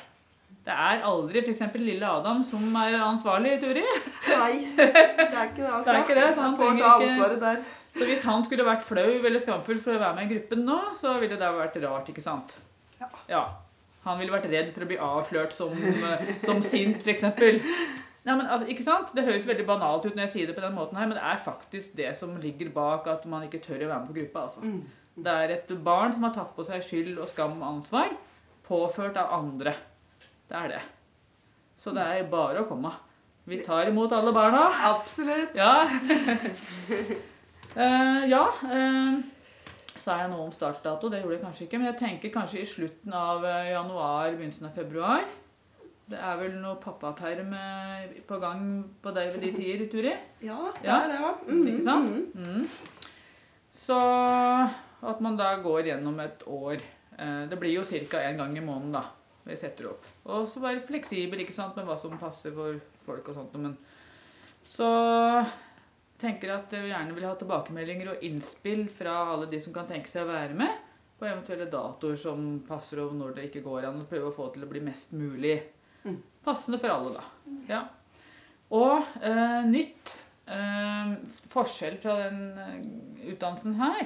Det 0.62 0.74
er 0.74 1.02
aldri 1.08 1.40
f.eks. 1.42 1.62
lille 1.80 2.06
Adam 2.06 2.42
som 2.46 2.76
er 2.78 2.94
ansvarlig, 3.02 3.56
Turi. 3.62 3.82
Nei, 4.28 4.52
det 4.76 4.88
er 4.88 5.48
ikke 5.48 5.62
det, 5.64 5.70
altså. 5.72 5.86
Det 5.90 5.94
er 5.96 6.04
ikke 6.04 6.18
det, 6.20 6.28
så 6.36 6.44
han 6.44 6.56
trenger 6.58 6.84
ikke- 6.84 7.08
ansvaret 7.08 7.40
der. 7.40 7.64
Så 7.92 8.06
hvis 8.08 8.22
han 8.24 8.44
skulle 8.44 8.64
vært 8.64 8.84
flau 8.86 9.08
eller 9.10 9.42
skamfull 9.42 9.80
for 9.84 9.92
å 9.92 10.00
være 10.00 10.14
med 10.16 10.30
i 10.30 10.34
gruppen 10.36 10.62
nå, 10.64 10.78
så 10.96 11.18
ville 11.20 11.36
det 11.36 11.50
vært 11.58 11.74
rart, 11.82 12.06
ikke 12.08 12.22
sant? 12.24 12.54
Ja. 13.00 13.08
ja. 13.28 13.42
Han 14.06 14.18
ville 14.18 14.32
vært 14.32 14.48
redd 14.50 14.70
for 14.74 14.86
å 14.86 14.88
bli 14.88 14.96
avslørt 14.96 15.52
som, 15.52 15.74
eh, 15.76 16.30
som 16.42 16.62
sint, 16.64 17.02
f.eks. 17.04 17.26
Nei, 18.22 18.36
men 18.38 18.46
altså, 18.46 18.68
ikke 18.70 18.86
sant? 18.86 19.12
Det 19.16 19.24
høres 19.26 19.46
veldig 19.50 19.66
banalt 19.66 20.06
ut 20.06 20.14
når 20.14 20.28
jeg 20.28 20.32
sier 20.36 20.50
det 20.50 20.56
på 20.56 20.62
den 20.64 20.74
måten 20.78 20.96
her, 20.98 21.08
men 21.10 21.18
det 21.18 21.26
er 21.26 21.42
faktisk 21.42 21.96
det 21.98 22.12
som 22.16 22.32
ligger 22.40 22.70
bak 22.74 23.06
at 23.10 23.26
man 23.30 23.44
ikke 23.48 23.60
tør 23.64 23.82
å 23.82 23.90
være 23.90 24.00
med 24.04 24.10
på 24.12 24.18
gruppa. 24.20 24.44
altså. 24.46 24.62
Mm. 24.62 24.82
Det 25.26 25.32
er 25.44 25.54
et 25.58 25.72
barn 25.84 26.14
som 26.14 26.24
har 26.24 26.32
tatt 26.32 26.54
på 26.56 26.64
seg 26.64 26.84
skyld 26.86 27.18
og 27.18 27.28
skam 27.28 27.58
og 27.58 27.66
ansvar, 27.74 28.14
påført 28.64 29.18
av 29.20 29.34
andre. 29.42 29.74
Det 30.52 30.58
er 30.60 30.68
det. 30.68 30.80
Så 31.80 31.94
det 31.96 32.02
er 32.04 32.26
bare 32.28 32.60
å 32.60 32.66
komme. 32.68 32.90
Vi 33.48 33.56
tar 33.64 33.88
imot 33.88 34.12
alle 34.12 34.34
barna. 34.36 34.66
Absolutt. 34.90 35.54
Ja. 35.56 35.86
uh, 37.72 38.24
ja. 38.34 38.42
uh, 38.68 39.14
sa 39.96 40.18
jeg 40.20 40.28
noe 40.28 40.44
om 40.44 40.52
startdato? 40.52 41.08
Det 41.08 41.22
gjorde 41.22 41.38
jeg 41.38 41.44
kanskje 41.46 41.64
ikke. 41.64 41.80
Men 41.80 41.88
jeg 41.88 42.00
tenker 42.02 42.34
kanskje 42.34 42.60
i 42.60 42.68
slutten 42.68 43.16
av 43.16 43.46
eh, 43.48 43.70
januar, 43.70 44.34
begynnelsen 44.36 44.68
av 44.68 44.76
februar. 44.76 45.24
Det 46.12 46.20
er 46.20 46.36
vel 46.42 46.58
noe 46.60 46.76
pappaperm 46.82 47.54
på 48.28 48.38
gang 48.42 48.66
på 49.00 49.14
deg 49.16 49.32
ved 49.32 49.46
de 49.46 49.52
tider, 49.56 49.86
Turi? 49.88 50.12
Ja, 50.44 50.58
det 50.82 50.90
Ja. 50.90 50.98
er 50.98 51.08
det 51.14 51.18
òg. 51.22 51.48
Ikke 51.62 51.86
sant? 51.86 52.34
Mm. 52.36 52.66
Så 53.72 53.96
at 55.14 55.24
man 55.24 55.38
da 55.40 55.54
går 55.64 55.88
gjennom 55.94 56.20
et 56.20 56.44
år. 56.44 56.82
Det 57.48 57.58
blir 57.62 57.78
jo 57.78 57.86
ca. 57.86 58.20
én 58.26 58.36
gang 58.42 58.58
i 58.58 58.66
måneden, 58.66 58.92
da. 58.98 59.06
Vi 59.44 59.56
setter 59.58 59.88
opp. 59.90 60.06
Og 60.30 60.46
så 60.48 60.60
være 60.62 60.84
fleksibel 60.86 61.42
ikke 61.42 61.54
sant, 61.56 61.74
med 61.76 61.88
hva 61.88 61.96
som 61.98 62.14
passer 62.20 62.54
for 62.54 62.78
folk 63.06 63.28
og 63.32 63.34
sånt. 63.40 63.56
Men 63.58 63.74
så 64.62 64.88
tenker 66.22 66.48
jeg 66.52 66.58
at 66.60 66.74
jeg 66.76 66.90
gjerne 66.92 67.16
vil 67.16 67.26
ha 67.26 67.34
tilbakemeldinger 67.40 68.12
og 68.12 68.22
innspill 68.26 68.84
fra 68.94 69.16
alle 69.32 69.48
de 69.50 69.58
som 69.62 69.74
kan 69.74 69.88
tenke 69.90 70.10
seg 70.10 70.22
å 70.22 70.30
være 70.30 70.54
med 70.54 70.88
på 71.18 71.26
eventuelle 71.26 71.66
datoer 71.70 72.16
som 72.18 72.60
passer, 72.66 73.00
og 73.02 73.14
når 73.18 73.34
det 73.36 73.48
ikke 73.48 73.64
går 73.66 73.88
an. 73.88 74.00
Og 74.02 74.08
prøve 74.10 74.30
å 74.30 74.34
få 74.36 74.48
til 74.54 74.64
å 74.66 74.70
bli 74.70 74.82
mest 74.84 75.14
mulig 75.14 75.58
Mm. 76.02 76.16
passende 76.42 76.80
for 76.82 76.90
alle, 76.90 77.12
da. 77.14 77.22
Ja. 77.68 77.82
Og 78.74 79.04
eh, 79.22 79.60
nytt 79.70 80.16
eh, 80.50 81.12
forskjell 81.52 81.98
fra 82.02 82.16
den 82.24 82.40
eh, 82.58 83.30
utdannelsen 83.30 83.76
her 83.78 84.00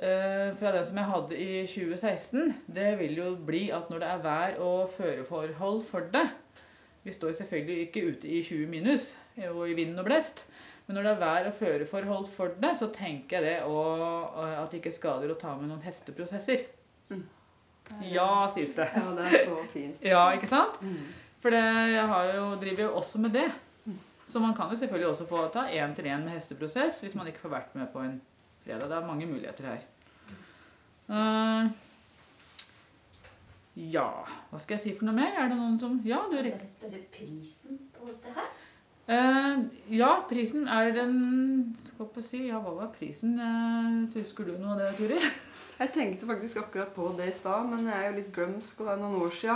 fra 0.00 0.70
den 0.72 0.84
som 0.88 0.96
jeg 0.96 1.04
hadde 1.10 1.36
i 1.36 1.66
2016, 1.68 2.54
det 2.72 2.98
vil 2.98 3.16
jo 3.18 3.34
bli 3.46 3.66
at 3.76 3.90
når 3.92 3.98
det 4.00 4.08
er 4.08 4.22
vær- 4.24 4.58
og 4.64 4.90
føreforhold 4.94 5.82
for 5.84 6.00
det 6.12 6.22
Vi 7.04 7.12
står 7.12 7.32
selvfølgelig 7.32 7.80
ikke 7.88 8.06
ute 8.10 8.28
i 8.28 8.42
20 8.44 8.66
minus 8.68 9.16
og 9.50 9.70
i 9.70 9.74
vind 9.76 9.98
og 9.98 10.04
blest. 10.04 10.46
Men 10.86 10.94
når 10.96 11.02
det 11.02 11.12
er 11.12 11.20
vær- 11.20 11.46
og 11.48 11.54
føreforhold 11.54 12.26
for 12.28 12.50
det, 12.62 12.72
så 12.76 12.88
tenker 12.92 13.40
jeg 13.40 13.42
det 13.46 13.62
og, 13.62 14.40
at 14.64 14.70
det 14.70 14.80
ikke 14.82 14.92
skader 14.92 15.30
å 15.32 15.38
ta 15.40 15.54
med 15.56 15.68
noen 15.70 15.80
hesteprosesser. 15.84 16.64
Ja, 18.02 18.48
sies 18.54 18.70
det. 18.76 18.88
Ja, 18.94 19.04
det 19.16 19.24
er 19.26 19.44
så 19.46 19.56
fint. 19.72 19.96
Ja, 20.12 20.30
ikke 20.36 20.46
sant? 20.50 20.80
Mm. 20.82 20.96
For 21.40 21.50
det, 21.50 21.62
jeg 21.92 22.06
har 22.06 22.32
jo, 22.36 22.44
driver 22.60 22.82
jo 22.82 22.94
også 23.00 23.18
med 23.18 23.30
det. 23.36 23.46
Så 24.30 24.38
man 24.38 24.54
kan 24.54 24.70
jo 24.70 24.76
selvfølgelig 24.76 25.08
også 25.10 25.26
få 25.26 25.46
ta 25.52 25.64
én 25.74 25.94
til 25.94 26.04
én 26.06 26.22
med 26.22 26.36
hesteprosess 26.36 27.00
hvis 27.02 27.14
man 27.18 27.26
ikke 27.26 27.40
får 27.42 27.48
vært 27.56 27.72
med 27.74 27.88
på 27.92 27.98
en 28.04 28.20
fredag. 28.70 28.88
Det 28.88 28.96
er 29.02 29.06
mange 29.10 29.26
muligheter 29.26 29.64
her. 29.74 29.86
Uh, 31.10 31.66
ja 33.74 34.04
Hva 34.50 34.58
skal 34.62 34.76
jeg 34.76 34.82
si 34.84 34.92
for 34.94 35.08
noe 35.08 35.16
mer? 35.16 35.32
Er 35.42 35.48
det 35.50 35.56
noen 35.58 35.78
som 35.82 35.96
Ja, 36.06 36.20
du 36.30 36.36
rekker. 36.38 36.66
spørre 36.68 37.00
prisen 37.10 37.80
på 37.96 38.06
dette 38.06 38.30
her? 38.36 38.46
Uh, 39.10 39.58
ja, 39.90 40.10
prisen 40.30 40.68
er 40.70 40.92
den 40.94 41.16
Skal 41.88 42.06
på 42.14 42.22
si 42.22 42.44
Ja, 42.46 42.60
hva 42.62 42.76
var 42.76 42.92
prisen? 42.94 43.32
Uh, 43.42 44.06
husker 44.14 44.46
du 44.46 44.52
noe 44.60 44.76
av 44.76 44.84
det, 44.84 44.92
Turi? 45.00 45.18
Jeg 45.80 45.90
tenkte 45.96 46.28
faktisk 46.28 46.60
akkurat 46.62 46.92
på 46.94 47.08
det 47.18 47.26
i 47.30 47.34
stad, 47.34 47.64
men 47.72 47.86
jeg 47.88 47.96
er 47.96 48.10
jo 48.10 48.16
litt 48.18 48.32
glømsk, 48.36 48.82
og 48.82 48.86
det 48.86 48.92
er 48.92 48.98
noen 49.00 49.22
år 49.24 49.30
sia. 49.32 49.54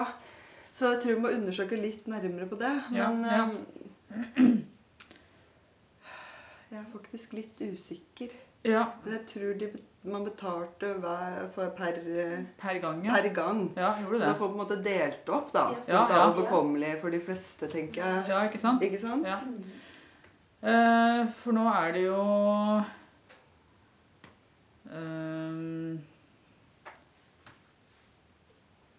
Så 0.72 0.94
jeg 0.94 1.02
tror 1.02 1.12
vi 1.18 1.20
må 1.20 1.32
undersøke 1.36 1.76
litt 1.76 2.06
nærmere 2.08 2.46
på 2.48 2.56
det. 2.62 2.70
Ja, 2.96 3.10
Men 3.12 3.26
ja. 3.28 3.42
jeg 6.70 6.78
er 6.80 6.86
faktisk 6.94 7.36
litt 7.36 7.60
usikker. 7.60 8.32
Ja, 8.64 8.84
Men 9.04 9.12
jeg 9.12 9.26
tror 9.28 9.58
de, 9.60 9.68
man 10.08 10.24
betalte 10.24 10.94
hver, 11.00 11.48
for 11.54 11.72
per, 11.76 11.98
per 12.60 12.78
gang, 12.80 13.02
ja. 13.04 13.12
per 13.12 13.28
gang. 13.36 13.60
Ja, 13.76 13.92
Så 14.06 14.12
det. 14.12 14.20
da 14.26 14.32
får 14.34 14.48
på 14.48 14.52
en 14.52 14.60
måte 14.62 14.78
delt 14.84 15.28
opp, 15.28 15.52
da. 15.52 15.66
Ja. 15.74 15.82
Så 15.82 15.92
det 16.08 16.16
er 16.16 16.22
ja. 16.22 16.30
overkommelig 16.30 16.92
for 17.00 17.12
de 17.12 17.20
fleste, 17.24 17.68
tenker 17.72 18.04
jeg. 18.04 18.24
Ja, 18.28 18.42
ikke 18.48 18.60
sant? 18.60 18.84
Ikke 18.84 19.00
sant? 19.00 19.28
Ja. 19.28 19.38
Eh, 20.64 21.26
for 21.36 21.52
nå 21.52 21.64
er 21.68 21.92
det 21.92 22.06
jo 22.06 22.20
ehm, 24.88 25.98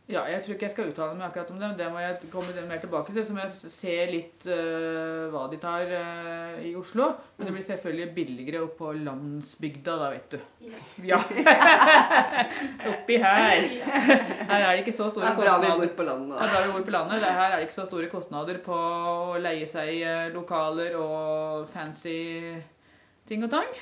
Ja, 0.06 0.22
jeg 0.30 0.44
tror 0.46 0.54
ikke 0.54 0.68
jeg 0.68 0.74
skal 0.76 0.90
uttale 0.92 1.16
meg 1.18 1.24
akkurat 1.32 1.50
om 1.50 1.58
det. 1.58 1.66
men 1.72 1.78
Det 1.80 1.86
må 1.90 1.98
jeg 2.04 2.28
komme 2.30 2.66
mer 2.70 2.78
tilbake 2.78 3.10
til. 3.10 3.24
Så 3.26 3.34
må 3.34 3.42
jeg 3.42 3.72
se 3.74 3.94
litt 4.12 4.44
uh, 4.46 5.24
hva 5.34 5.48
de 5.50 5.58
tar 5.58 5.90
uh, 5.90 6.60
i 6.62 6.76
Oslo. 6.78 7.08
Men 7.40 7.48
det 7.48 7.54
blir 7.56 7.66
selvfølgelig 7.66 8.12
billigere 8.14 8.62
oppe 8.68 8.78
på 8.84 8.92
landsbygda 9.00 9.96
da, 10.04 10.12
vet 10.14 10.36
du. 10.36 10.70
Ja. 11.10 11.18
Oppi 12.92 13.18
her. 13.18 13.66
Her 14.46 14.60
er 14.60 14.70
det 14.76 14.84
ikke 14.86 14.94
så 14.94 15.10
Det 15.10 15.16
store 15.16 15.32
er 15.32 15.40
bra 15.42 15.58
vi 15.58 15.72
kostnader. 15.72 15.82
bor 15.82 15.98
på 15.98 16.08
landet, 16.12 16.38
Det 16.38 16.38
da. 16.38 16.46
er 16.46 16.54
bra 16.54 16.64
vi 16.68 16.76
bor 16.78 16.86
på 16.92 16.96
landet. 17.00 17.22
Det 17.26 17.34
her 17.40 17.50
er 17.50 17.56
det 17.58 17.66
ikke 17.68 17.80
så 17.80 17.88
store 17.90 18.12
kostnader 18.14 18.62
på 18.70 18.78
å 18.78 19.42
leie 19.42 19.66
seg 19.70 19.92
eh, 20.06 20.28
lokaler 20.38 20.98
og 21.02 21.66
fancy 21.74 22.20
ting 23.26 23.42
og 23.46 23.50
tang. 23.58 23.74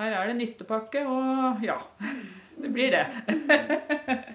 Her 0.00 0.16
er 0.16 0.32
det 0.32 0.38
nistepakke 0.40 1.04
og 1.04 1.60
ja. 1.68 1.76
Det 2.56 2.68
blir 2.72 2.90
det. 2.90 3.06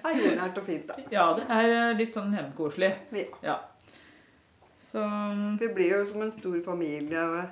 Det 0.08 0.14
er 0.14 0.20
jordnært 0.24 0.58
og 0.58 0.64
fint, 0.66 0.86
da. 0.88 0.94
Ja, 1.12 1.24
det 1.36 1.44
er 1.52 1.68
eh, 1.74 1.96
litt 1.98 2.14
sånn 2.16 2.32
hjemkoselig. 2.34 2.88
Ja. 3.12 3.26
Ja. 3.44 3.56
Så 4.88 5.02
Vi 5.60 5.68
blir 5.76 5.90
jo 5.98 6.04
som 6.08 6.22
en 6.24 6.32
stor 6.32 6.56
familie. 6.64 7.20
og 7.28 7.36
jeg 7.36 7.48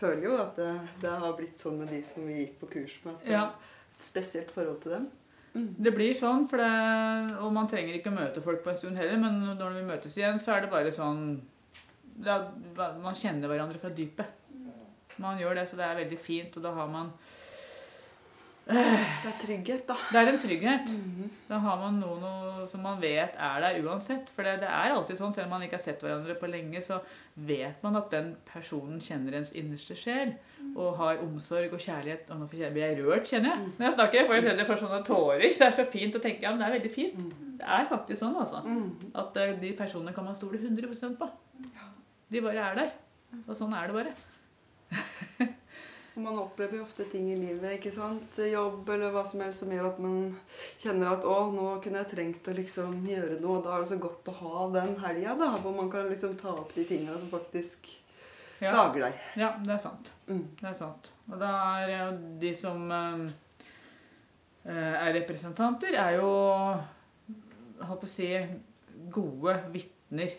føler 0.00 0.22
jo 0.24 0.36
at 0.40 0.56
det, 0.56 0.70
det 1.02 1.10
har 1.20 1.34
blitt 1.36 1.60
sånn 1.60 1.78
med 1.82 1.90
de 1.92 2.00
som 2.06 2.24
vi 2.26 2.38
gikk 2.42 2.54
på 2.62 2.70
kurs 2.72 2.94
med. 3.04 3.18
At 3.24 3.30
Ja. 3.30 3.42
et 3.94 4.00
spesielt 4.06 4.50
forhold 4.54 4.80
til 4.82 4.92
dem. 4.96 5.08
det 5.84 5.92
blir 5.94 6.14
sånn, 6.14 6.48
for 6.48 6.56
det, 6.56 7.36
og 7.42 7.52
man 7.52 7.68
trenger 7.68 7.94
ikke 7.98 8.10
å 8.12 8.16
møte 8.18 8.42
folk 8.44 8.62
på 8.64 8.70
en 8.70 8.76
stund 8.76 8.96
heller, 8.96 9.16
men 9.18 9.40
når 9.58 9.72
vi 9.74 9.82
møtes 9.88 10.16
igjen, 10.16 10.38
så 10.38 10.54
er 10.56 10.60
det 10.62 10.70
bare 10.70 10.92
sånn 10.92 11.40
ja, 12.24 12.38
Man 12.76 13.14
kjenner 13.14 13.48
hverandre 13.48 13.78
fra 13.78 13.90
dypet. 13.90 14.26
Man 15.18 15.38
gjør 15.38 15.54
det, 15.54 15.68
så 15.68 15.76
det 15.76 15.84
er 15.84 15.96
veldig 16.04 16.18
fint, 16.18 16.56
og 16.56 16.62
da 16.62 16.72
har 16.74 16.88
man 16.88 17.12
Det 18.68 19.28
er 19.30 19.36
trygghet, 19.40 19.86
da. 19.88 19.94
Det 20.12 20.18
er 20.20 20.28
en 20.28 20.40
trygghet. 20.42 20.90
Mhm. 20.98 21.30
Da 21.48 21.56
har 21.64 21.78
man 21.80 21.94
noen 22.02 22.20
noe, 22.20 22.66
som 22.68 22.82
man 22.84 23.00
vet 23.00 23.32
er 23.40 23.62
der 23.64 23.78
uansett. 23.80 24.28
For 24.34 24.44
det, 24.44 24.58
det 24.60 24.68
er 24.68 24.92
alltid 24.92 25.16
sånn, 25.16 25.32
selv 25.32 25.46
om 25.48 25.54
man 25.56 25.64
ikke 25.64 25.78
har 25.78 25.84
sett 25.86 26.02
hverandre 26.04 26.36
på 26.36 26.50
lenge, 26.52 26.82
så 26.84 26.98
vet 27.48 27.80
man 27.82 27.96
at 27.96 28.10
den 28.12 28.34
personen 28.50 29.00
kjenner 29.00 29.38
ens 29.38 29.54
innerste 29.56 29.96
sjel. 29.96 30.34
Og 30.76 30.98
har 31.00 31.22
omsorg 31.24 31.72
og 31.72 31.80
kjærlighet. 31.80 32.28
Og 32.28 32.42
nå 32.42 32.48
blir 32.52 32.66
jeg 32.68 32.98
rørt, 33.00 33.30
kjenner 33.30 33.54
jeg. 33.54 33.72
Når 33.78 33.86
jeg 33.88 33.96
snakker, 33.96 34.26
får 34.28 34.34
jeg 34.36 34.46
selv 34.50 34.66
for 34.68 34.82
sånne 34.84 35.02
tårer. 35.08 35.48
Det 35.48 35.66
er 35.70 35.76
så 35.80 35.86
fint 35.88 36.18
å 36.20 36.24
tenke. 36.24 36.44
Ja, 36.44 36.52
men 36.52 36.60
det 36.60 36.68
er 36.68 36.76
veldig 36.76 36.94
fint. 36.94 37.22
Mhm. 37.24 37.44
Det 37.58 37.66
er 37.78 37.88
faktisk 37.90 38.20
sånn, 38.22 38.36
altså. 38.38 38.60
At 39.18 39.36
eh, 39.40 39.56
de 39.64 39.72
personene 39.80 40.12
kan 40.14 40.28
man 40.28 40.36
stole 40.36 40.60
100 40.60 41.16
på. 41.18 41.30
De 42.30 42.44
bare 42.44 42.68
er 42.70 42.82
der. 42.82 42.92
Og 43.46 43.56
sånn 43.56 43.72
er 43.74 43.88
det 43.88 43.96
bare. 43.96 44.12
Og 46.18 46.24
Man 46.24 46.38
opplever 46.42 46.80
jo 46.80 46.82
ofte 46.82 47.04
ting 47.06 47.28
i 47.30 47.36
livet, 47.38 47.76
ikke 47.76 47.92
sant? 47.94 48.38
jobb 48.42 48.88
eller 48.90 49.12
hva 49.14 49.20
som 49.22 49.38
helst, 49.44 49.60
som 49.62 49.70
gjør 49.70 49.84
at 49.92 50.00
man 50.02 50.16
kjenner 50.82 51.12
at 51.12 51.22
å, 51.30 51.36
nå 51.54 51.66
kunne 51.84 52.00
jeg 52.02 52.10
trengt 52.10 52.48
å 52.50 52.54
liksom 52.58 52.96
gjøre 53.06 53.36
noe. 53.38 53.60
Da 53.62 53.76
er 53.76 53.84
det 53.84 53.90
så 53.92 53.98
godt 54.02 54.26
å 54.32 54.34
ha 54.40 54.64
den 54.74 54.96
helga, 54.98 55.36
hvor 55.62 55.76
man 55.76 55.90
kan 55.92 56.08
liksom 56.10 56.34
ta 56.40 56.56
opp 56.56 56.74
de 56.74 56.82
tingene 56.88 57.14
som 57.22 57.30
faktisk 57.30 57.86
Ja, 58.58 58.72
lager 58.74 59.04
deg. 59.06 59.20
ja 59.38 59.52
det 59.62 59.76
er 59.76 59.78
sant. 59.84 60.10
Mm. 60.26 60.42
Det 60.58 60.66
er 60.72 60.74
sant. 60.80 61.12
Og 61.30 61.38
da 61.38 61.52
er 61.78 61.92
jo 61.92 62.08
de 62.42 62.50
som 62.58 62.82
eh, 62.96 63.22
er 64.74 65.14
representanter, 65.20 65.94
er 65.94 66.18
jo 66.18 66.32
holdt 67.86 68.02
på 68.02 68.10
å 68.10 68.10
si 68.10 68.32
gode 69.14 69.54
vitner 69.70 70.34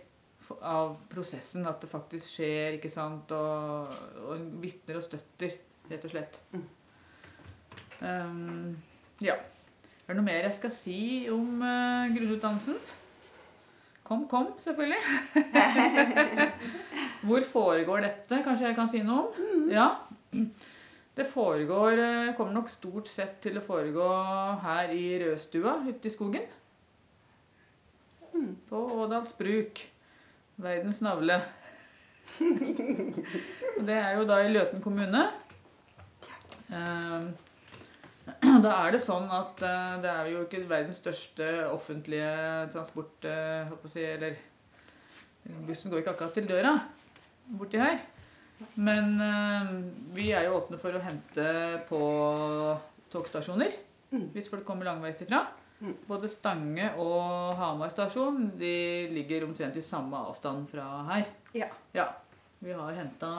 av 0.60 0.98
prosessen. 1.08 1.64
At 1.72 1.80
det 1.80 1.88
faktisk 1.96 2.36
skjer, 2.36 2.76
ikke 2.82 2.92
sant. 2.92 3.32
Og, 3.32 3.96
og 4.28 4.46
vitner 4.60 5.00
og 5.00 5.08
støtter, 5.08 5.56
rett 5.90 6.06
og 6.06 6.14
slett. 6.14 6.42
Mm. 6.54 6.68
Um, 8.00 8.78
ja. 9.22 9.36
Er 9.36 10.14
det 10.14 10.18
noe 10.18 10.26
mer 10.26 10.46
jeg 10.48 10.56
skal 10.58 10.74
si 10.74 11.02
om 11.34 11.62
uh, 11.62 12.10
grunnutdannelsen? 12.16 12.80
Kom, 14.10 14.24
kom, 14.28 14.48
selvfølgelig. 14.60 14.98
Hvor 17.28 17.44
foregår 17.52 18.00
dette? 18.08 18.40
Kanskje 18.44 18.66
jeg 18.66 18.78
kan 18.78 18.90
si 18.90 19.04
noe 19.06 19.28
om? 19.28 19.68
Ja. 19.70 19.92
Det 21.20 21.28
foregår 21.28 22.00
eh, 22.00 22.32
Kommer 22.38 22.56
nok 22.56 22.72
stort 22.72 23.10
sett 23.12 23.42
til 23.44 23.60
å 23.60 23.64
foregå 23.66 24.08
her 24.64 24.94
i 24.96 25.04
Rødstua 25.22 25.76
ute 25.86 26.10
i 26.10 26.14
skogen. 26.14 26.48
På 28.70 28.82
Ådals 29.04 29.36
bruk. 29.38 29.84
Verdens 30.60 31.04
navle. 31.06 31.38
Og 33.78 33.84
Det 33.86 34.00
er 34.00 34.18
jo 34.18 34.26
da 34.26 34.40
i 34.42 34.50
Løten 34.54 34.82
kommune. 34.82 35.28
Ehm, 36.74 37.32
Da 38.64 38.76
er 38.86 38.94
det 38.94 39.02
sånn 39.04 39.28
at 39.34 39.62
eh, 39.66 39.96
det 40.04 40.12
er 40.12 40.30
jo 40.34 40.44
ikke 40.46 40.62
verdens 40.70 41.00
største 41.02 41.48
offentlige 41.72 42.30
transport 42.74 43.26
eh, 43.26 43.72
si, 43.90 44.04
Eller 44.06 44.38
bussen 45.66 45.92
går 45.92 46.04
ikke 46.04 46.14
akkurat 46.14 46.36
til 46.38 46.50
døra 46.50 46.76
borti 47.60 47.82
her. 47.82 48.02
Men 48.76 49.16
eh, 49.24 49.72
vi 50.16 50.30
er 50.36 50.46
jo 50.48 50.60
åpne 50.60 50.80
for 50.82 50.94
å 50.94 51.04
hente 51.04 51.48
på 51.90 52.02
togstasjoner 53.10 53.78
hvis 54.10 54.48
folk 54.50 54.64
kommer 54.66 54.88
langveis 54.90 55.20
ifra. 55.22 55.44
Både 56.10 56.28
Stange 56.28 56.90
og 57.00 57.54
Hamar 57.60 57.92
stasjon 57.94 58.50
de 58.60 59.08
ligger 59.14 59.46
omtrent 59.46 59.78
i 59.80 59.84
samme 59.86 60.18
avstand 60.28 60.66
fra 60.72 60.88
her. 61.12 61.30
Ja. 61.56 61.70
Ja. 61.96 62.08
Vi 62.60 62.74
har 62.76 62.98
henta 62.98 63.30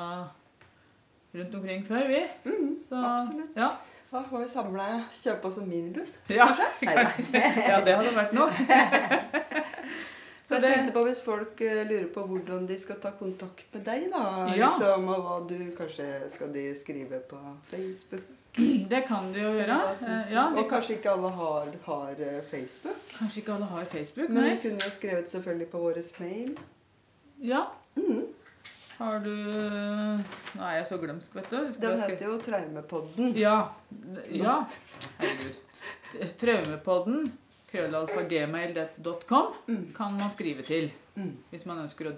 rundt 1.34 1.54
omkring 1.54 1.86
før, 1.86 2.06
vi. 2.08 2.20
Så, 2.88 2.94
absolutt. 2.96 3.56
Ja. 3.56 3.70
Da 4.10 4.24
får 4.26 4.42
vi 4.42 4.48
samle 4.50 4.86
kjøpe 5.14 5.46
oss 5.50 5.58
en 5.62 5.68
minibuss. 5.70 6.16
Ja. 6.40 6.48
Ja, 7.70 7.78
det 7.86 7.94
hadde 7.94 8.16
vært 8.16 8.34
noe. 8.34 8.50
Så 10.50 10.58
jeg 10.58 10.64
tenkte 10.66 10.94
på 10.96 11.04
hvis 11.06 11.20
folk 11.22 11.60
eh, 11.62 11.84
lurer 11.86 12.08
på 12.10 12.24
hvordan 12.26 12.64
de 12.66 12.74
skal 12.78 12.96
ta 12.98 13.12
kontakt 13.14 13.68
med 13.76 13.84
deg, 13.86 14.08
da. 14.10 14.22
Ja. 14.50 14.72
Liksom, 14.72 15.06
og 15.14 15.20
hva 15.22 15.36
du 15.46 15.60
kanskje 15.78 16.06
skal 16.32 16.50
de 16.50 16.64
skrive 16.74 17.20
på 17.30 17.38
Facebook. 17.70 18.24
Det 18.90 19.04
kan 19.06 19.30
de 19.30 19.44
jo 19.44 19.52
gjøre. 19.54 19.76
Eh? 19.94 20.32
Ja, 20.34 20.48
og 20.48 20.64
kan, 20.64 20.68
kanskje 20.72 20.96
ikke 20.96 21.12
alle 21.14 21.30
har, 21.38 21.70
har 21.84 22.24
eh, 22.26 22.40
Facebook. 22.50 22.98
kanskje 23.14 23.44
ikke 23.44 23.54
alle 23.54 23.70
har 23.76 23.86
Facebook, 23.94 24.26
Men 24.26 24.42
nei. 24.42 24.56
de 24.56 24.64
kunne 24.64 24.90
skrevet 24.90 25.30
selvfølgelig 25.30 25.70
på 25.70 25.84
vår 25.86 26.02
mail. 26.18 26.50
Ja. 27.46 27.62
Mm. 27.94 28.19
Har 29.00 29.18
du 29.24 29.30
Nå 29.32 30.60
er 30.66 30.74
jeg 30.80 30.86
så 30.90 30.98
glemsk, 31.00 31.34
vet 31.38 31.48
du. 31.50 31.56
Den 31.80 32.00
heter 32.02 32.26
jo 32.28 32.34
Traumepodden. 32.44 33.30
Ja. 33.38 33.54
Ja. 34.28 34.56
Herregud. 35.20 35.56
Traumepodden, 36.40 37.30
krøllalfa.gmail.com, 37.70 39.46
Mm. 39.68 39.86
kan 39.96 40.16
man 40.18 40.30
skrive 40.30 40.62
til 40.66 40.90
Mm. 41.16 41.36
hvis 41.50 41.64
man 41.66 41.78
ønsker 41.84 42.10
å 42.10 42.14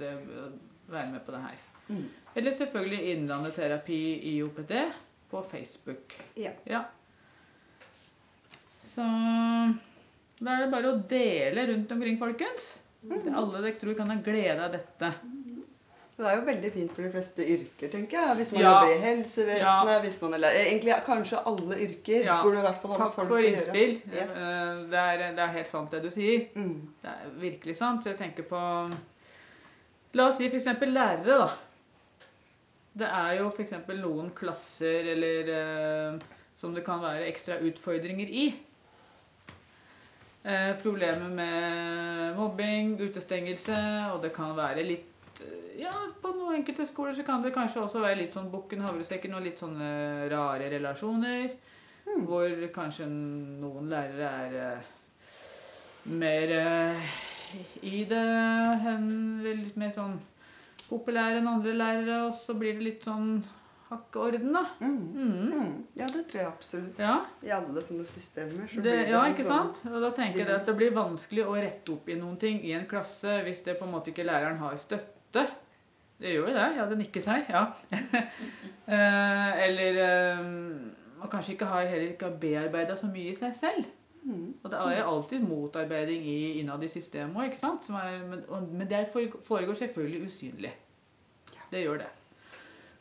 være 0.88 1.12
med 1.12 1.20
på 1.26 1.32
det 1.32 1.40
her. 1.42 1.58
Mm. 1.88 2.08
Eller 2.36 2.50
selvfølgelig 2.52 3.12
Innlandet 3.16 3.54
terapi 3.54 4.20
IOPD 4.34 4.72
på 5.30 5.42
Facebook. 5.50 6.14
Ja. 6.36 6.50
Ja. 6.66 6.82
Så 8.80 9.02
da 10.40 10.50
er 10.50 10.64
det 10.64 10.70
bare 10.72 10.92
å 10.92 11.02
dele 11.08 11.66
rundt 11.72 11.92
omkring, 11.92 12.18
folkens. 12.18 12.78
Til 13.02 13.34
alle 13.34 13.62
dere 13.62 13.78
tror 13.80 13.94
kan 13.98 14.10
ha 14.10 14.16
glede 14.22 14.60
av 14.64 14.72
dette. 14.72 15.12
Det 16.16 16.26
er 16.28 16.34
jo 16.36 16.42
veldig 16.44 16.70
fint 16.74 16.92
for 16.92 17.02
de 17.02 17.10
fleste 17.10 17.44
yrker, 17.54 17.88
tenker 17.90 18.18
jeg. 18.20 18.36
Hvis 18.36 18.50
man 18.52 18.60
Ja. 18.60 18.72
jobber 18.72 18.90
i 18.94 18.98
helsevesenet, 19.00 20.00
hvis 20.04 20.18
man 20.22 20.34
er 20.34 20.38
lærer 20.38 20.66
Egentlig 20.66 20.94
kanskje 21.06 21.38
alle 21.46 21.78
yrker 21.86 22.24
Ja. 22.24 22.42
det 22.44 22.58
i 22.58 22.60
hvert 22.66 22.82
fall 22.82 22.90
ha 22.92 22.98
Takk 22.98 23.14
folk 23.14 23.28
for 23.28 23.38
innspill. 23.38 23.94
Yes. 24.12 24.36
Eh, 24.36 24.76
Det, 24.90 24.98
er, 24.98 25.16
det 25.32 25.38
er 25.38 25.52
helt 25.56 25.68
sant 25.68 25.90
det 25.90 26.02
du 26.02 26.10
sier. 26.10 26.46
Mm. 26.54 26.88
Det 27.02 27.10
er 27.10 27.30
virkelig 27.40 27.76
sant. 27.76 28.04
Jeg 28.06 28.18
tenker 28.18 28.42
på 28.42 28.60
La 30.14 30.26
oss 30.28 30.36
si 30.36 30.46
f.eks. 30.48 30.64
lærere, 30.82 31.24
da. 31.24 31.48
Det 32.94 33.08
er 33.08 33.38
jo 33.38 33.48
f.eks. 33.48 33.72
noen 33.88 34.30
klasser 34.36 35.08
eller 35.14 35.48
eh, 35.48 36.18
som 36.54 36.74
det 36.74 36.84
kan 36.84 37.00
være 37.00 37.26
ekstra 37.32 37.56
utfordringer 37.64 38.28
i. 38.28 38.54
Eh, 40.44 40.74
problemer 40.82 41.28
med 41.30 42.36
mobbing, 42.36 42.96
utestengelse, 43.00 43.78
og 44.12 44.22
det 44.22 44.32
kan 44.34 44.54
være 44.56 44.82
litt 44.84 45.08
Ja, 45.80 45.92
på 46.22 46.30
noen 46.36 46.58
enkelte 46.60 46.84
skoler 46.86 47.14
så 47.16 47.24
kan 47.26 47.42
det 47.42 47.54
kanskje 47.54 47.80
også 47.82 48.02
være 48.04 48.20
litt 48.20 48.34
sånn 48.36 48.50
bukken 48.52 48.82
havresekken 48.84 49.34
og 49.34 49.42
litt 49.46 49.58
sånne 49.62 50.28
rare 50.30 50.68
relasjoner. 50.70 51.54
Hvor 52.26 52.50
kanskje 52.74 53.06
noen 53.08 53.88
lærere 53.88 54.28
er 54.44 54.56
uh, 54.76 54.90
mer 56.12 56.52
uh, 56.58 57.08
i 57.86 58.02
det 58.10 58.20
enn 58.92 59.08
litt 59.46 59.76
mer 59.80 59.92
sånn 59.94 60.18
populære 60.88 61.40
enn 61.40 61.48
andre 61.48 61.72
lærere, 61.78 62.18
og 62.26 62.34
så 62.36 62.56
blir 62.58 62.76
det 62.76 62.84
litt 62.84 63.06
sånn 63.08 63.38
hakkeorden, 63.92 64.52
da. 64.56 64.64
Mm. 64.80 64.98
Mm. 65.14 65.32
Mm. 65.52 65.72
Ja, 66.00 66.06
det 66.08 66.26
tror 66.28 66.40
jeg 66.42 66.48
absolutt. 66.50 67.00
Ja, 67.00 67.16
I 67.44 67.52
alle 67.54 67.84
sånne 67.84 68.04
systemer 68.08 68.68
så 68.68 68.80
det, 68.80 68.82
blir 68.82 69.02
det 69.06 69.14
ja, 69.14 69.24
ikke 69.32 69.46
sånn- 69.46 69.72
sant? 69.72 69.82
Og 69.92 69.98
da 70.04 70.12
tenker 70.16 70.42
jeg 70.44 70.54
at 70.58 70.68
det 70.68 70.76
blir 70.80 70.94
vanskelig 70.96 71.44
å 71.46 71.56
rette 71.56 71.94
opp 71.96 72.08
i 72.12 72.18
noen 72.20 72.38
ting 72.40 72.60
i 72.64 72.74
en 72.76 72.86
klasse 72.88 73.40
hvis 73.46 73.62
det 73.66 73.78
på 73.80 73.88
en 73.88 73.94
måte 73.94 74.12
ikke 74.12 74.26
læreren 74.28 74.60
har 74.64 74.76
støtte. 74.80 75.18
Det 76.22 76.30
gjør 76.30 76.48
jo 76.48 76.54
det. 76.54 76.66
Ja, 76.76 76.86
det 76.90 76.98
nikkes 77.00 77.30
her. 77.32 77.46
Ja. 77.48 77.66
Eh, 78.92 79.50
eller 79.62 79.96
eh, 80.02 80.40
man 81.16 81.30
kanskje 81.30 81.52
ikke 81.54 81.68
har, 81.70 81.84
heller 81.86 82.10
ikke 82.10 82.26
har 82.26 82.38
bearbeida 82.42 82.96
så 82.98 83.06
mye 83.08 83.30
i 83.30 83.36
seg 83.38 83.52
selv. 83.54 83.86
Mm. 84.26 84.48
Og 84.58 84.70
det 84.70 84.80
er 84.80 85.06
alltid 85.06 85.44
motarbeiding 85.46 86.26
i, 86.28 86.40
innad 86.60 86.82
i 86.82 86.90
systemet 86.90 87.38
òg, 87.38 87.46
ikke 87.46 87.60
sant? 87.60 87.86
Som 87.86 87.96
er, 88.00 88.18
men, 88.26 88.42
men 88.74 88.90
det 88.90 89.06
foregår 89.14 89.78
selvfølgelig 89.78 90.26
usynlig. 90.26 90.72
Det 91.70 91.84
gjør 91.84 92.02
det. 92.02 92.10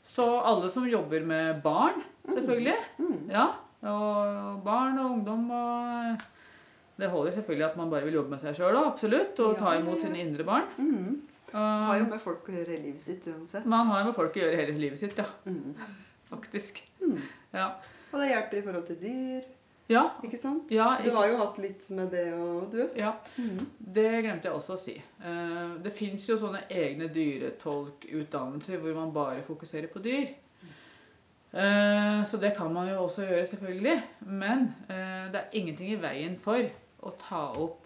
Så 0.06 0.28
alle 0.40 0.70
som 0.72 0.88
jobber 0.88 1.26
med 1.26 1.60
barn, 1.66 2.00
selvfølgelig. 2.30 2.78
Mm. 3.02 3.20
Ja. 3.34 3.48
Og 3.90 4.62
barn 4.66 5.02
og 5.02 5.12
ungdom 5.18 5.50
og 5.52 6.28
Det 7.02 7.10
holder 7.10 7.32
selvfølgelig 7.32 7.66
at 7.66 7.78
man 7.78 7.90
bare 7.90 8.06
vil 8.06 8.14
jobbe 8.14 8.30
med 8.30 8.40
seg 8.40 8.56
sjøl 8.56 8.78
òg, 8.78 8.92
absolutt. 8.94 9.40
Og 9.42 9.58
ta 9.58 9.74
imot 9.80 10.02
sine 10.02 10.22
indre 10.22 10.46
barn. 10.46 10.68
Mm. 11.54 11.86
Har 11.88 11.98
jo 12.00 12.06
med 12.06 12.22
folk 12.22 12.48
å 12.50 12.52
gjøre 12.56 12.76
i 12.78 12.82
livet 12.88 13.02
sitt 13.02 13.26
uansett. 13.28 13.66
man 13.66 13.86
har 13.88 14.04
med 14.06 14.16
folk 14.16 14.36
å 14.36 14.40
gjøre 14.40 14.56
hele 14.56 14.78
livet 14.80 15.00
sitt, 15.00 15.18
ja. 15.18 15.26
Mm. 15.46 15.76
Faktisk. 16.30 16.84
Mm. 17.02 17.18
Ja. 17.54 17.66
Og 18.14 18.20
det 18.22 18.30
hjelper 18.30 18.58
i 18.58 18.62
forhold 18.62 18.86
til 18.88 18.96
dyr, 19.02 19.42
Ja. 19.90 20.06
ikke 20.24 20.38
sant? 20.40 20.72
Ja, 20.72 20.98
Du 21.04 21.10
har 21.12 21.28
jo 21.28 21.38
hatt 21.38 21.58
litt 21.60 21.90
med 21.90 22.12
det 22.12 22.34
og 22.34 22.72
du. 22.72 22.90
ja. 22.96 23.12
Mm. 23.38 23.66
Det 23.80 24.24
glemte 24.24 24.48
jeg 24.48 24.54
også 24.54 24.74
å 24.74 24.80
si. 24.80 24.96
Eh, 25.24 25.76
Det 25.84 25.92
fins 25.94 26.28
jo 26.30 26.38
sånne 26.38 26.62
egne 26.70 27.10
dyretolkutdannelser 27.12 28.78
hvor 28.80 28.94
man 28.96 29.12
bare 29.14 29.42
fokuserer 29.44 29.88
på 29.92 30.00
dyr. 30.02 30.30
Eh, 31.54 32.24
Så 32.26 32.38
det 32.40 32.56
kan 32.56 32.74
man 32.74 32.88
jo 32.88 33.04
også 33.04 33.26
gjøre, 33.28 33.46
selvfølgelig. 33.48 34.02
Men 34.22 34.74
eh, 34.90 35.28
det 35.32 35.36
er 35.42 35.50
ingenting 35.54 35.92
i 35.92 36.00
veien 36.02 36.38
for 36.40 36.62
å 37.04 37.12
ta 37.18 37.52
opp 37.58 37.86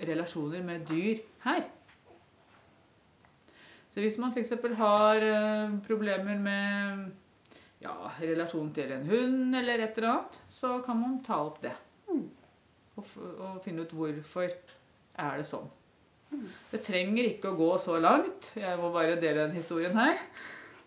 relasjoner 0.00 0.62
med 0.62 0.86
dyr 0.86 1.18
her. 1.44 1.64
Så 3.92 4.00
hvis 4.00 4.16
man 4.20 4.32
f.eks. 4.32 4.54
har 4.78 5.26
eh, 5.26 5.74
problemer 5.84 6.38
med 6.40 7.10
ja, 7.84 7.92
relasjon 8.22 8.70
til 8.72 8.94
en 8.94 9.04
hund 9.10 9.56
eller 9.58 9.84
et 9.84 9.98
eller 9.98 10.14
annet, 10.14 10.38
så 10.48 10.78
kan 10.84 11.00
man 11.00 11.18
ta 11.26 11.42
opp 11.44 11.60
det. 11.64 11.74
Mm. 12.08 12.24
Og, 12.96 13.12
og 13.36 13.60
finne 13.64 13.84
ut 13.84 13.92
hvorfor 13.96 14.48
er 14.48 15.36
det 15.36 15.46
sånn. 15.48 15.68
Det 16.70 16.80
trenger 16.86 17.28
ikke 17.28 17.52
å 17.52 17.58
gå 17.58 17.70
så 17.82 17.98
langt, 18.00 18.54
jeg 18.56 18.78
må 18.80 18.88
bare 18.94 19.18
dele 19.20 19.44
den 19.44 19.58
historien 19.58 19.96
her, 19.98 20.16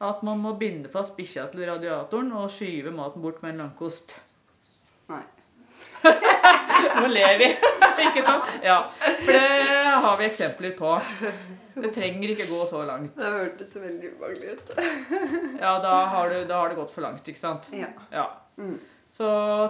at 0.02 0.26
man 0.26 0.42
må 0.42 0.56
binde 0.58 0.90
fast 0.90 1.14
bikkja 1.18 1.46
til 1.54 1.68
radiatoren 1.70 2.34
og 2.34 2.50
skyve 2.54 2.94
maten 2.96 3.22
bort 3.22 3.46
med 3.46 3.54
en 3.54 3.68
langkost. 3.68 4.18
Nei. 5.14 5.22
Nå 7.02 7.08
ler 7.12 7.38
vi, 7.42 7.52
ikke 8.08 8.24
sant? 8.26 8.50
Ja, 8.64 8.80
for 8.96 9.32
det 9.32 10.02
har 10.06 10.18
vi 10.20 10.28
eksempler 10.30 10.76
på. 10.78 10.96
Det 11.76 11.92
trenger 11.96 12.32
ikke 12.32 12.48
gå 12.48 12.66
så 12.70 12.84
langt. 12.88 13.16
Det 13.20 13.32
hørtes 13.38 13.76
veldig 13.76 14.12
ubehagelig 14.16 14.56
ut. 14.56 14.76
Ja, 15.66 15.78
da 15.84 15.94
har, 16.12 16.30
du, 16.30 16.44
da 16.48 16.60
har 16.62 16.72
det 16.72 16.78
gått 16.80 16.94
for 16.94 17.06
langt, 17.06 17.28
ikke 17.28 17.42
sant? 17.42 17.70
Ja. 17.76 17.90
Ja. 18.12 18.28
Mm. 18.60 18.78
Så 19.16 19.28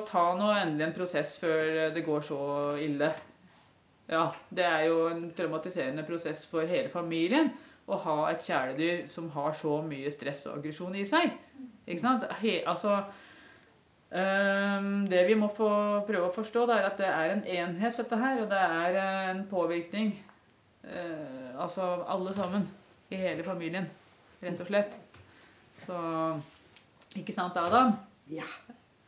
ta 0.07 0.25
nå 0.37 0.49
endelig 0.57 0.87
en 0.87 0.95
prosess 0.95 1.35
før 1.41 1.93
det 1.93 2.03
går 2.05 2.25
så 2.25 2.39
ille. 2.81 3.11
Ja, 4.09 4.27
det 4.53 4.65
er 4.65 4.83
jo 4.89 5.05
en 5.09 5.27
traumatiserende 5.37 6.05
prosess 6.05 6.45
for 6.49 6.65
hele 6.69 6.89
familien 6.93 7.51
å 7.85 7.97
ha 8.01 8.17
et 8.31 8.45
kjæledyr 8.45 9.05
som 9.09 9.29
har 9.33 9.53
så 9.57 9.79
mye 9.85 10.11
stress 10.13 10.45
og 10.49 10.59
aggresjon 10.59 10.97
i 10.97 11.05
seg. 11.09 11.33
Ikke 11.85 12.01
sant? 12.01 12.25
He, 12.41 12.59
altså 12.65 12.99
Det 14.15 15.25
vi 15.27 15.35
må 15.35 15.49
få 15.51 15.67
prøve 16.07 16.29
å 16.29 16.33
forstå, 16.35 16.65
det 16.69 16.77
er 16.77 16.87
at 16.87 17.01
det 17.01 17.09
er 17.09 17.33
en 17.33 17.43
enhet, 17.57 17.97
dette 17.99 18.19
her. 18.21 18.39
Og 18.43 18.49
det 18.51 18.61
er 18.61 18.99
eh, 19.01 19.29
en 19.33 19.43
påvirkning. 19.49 20.13
eh, 20.87 21.51
altså 21.59 22.05
alle 22.07 22.33
sammen. 22.33 22.67
I 23.09 23.19
hele 23.21 23.43
familien, 23.45 23.85
rett 24.41 24.61
og 24.61 24.67
slett. 24.67 24.97
Så 25.85 25.97
Ikke 27.15 27.33
sant, 27.35 27.57
Adam? 27.57 27.93
Ja. 28.31 28.47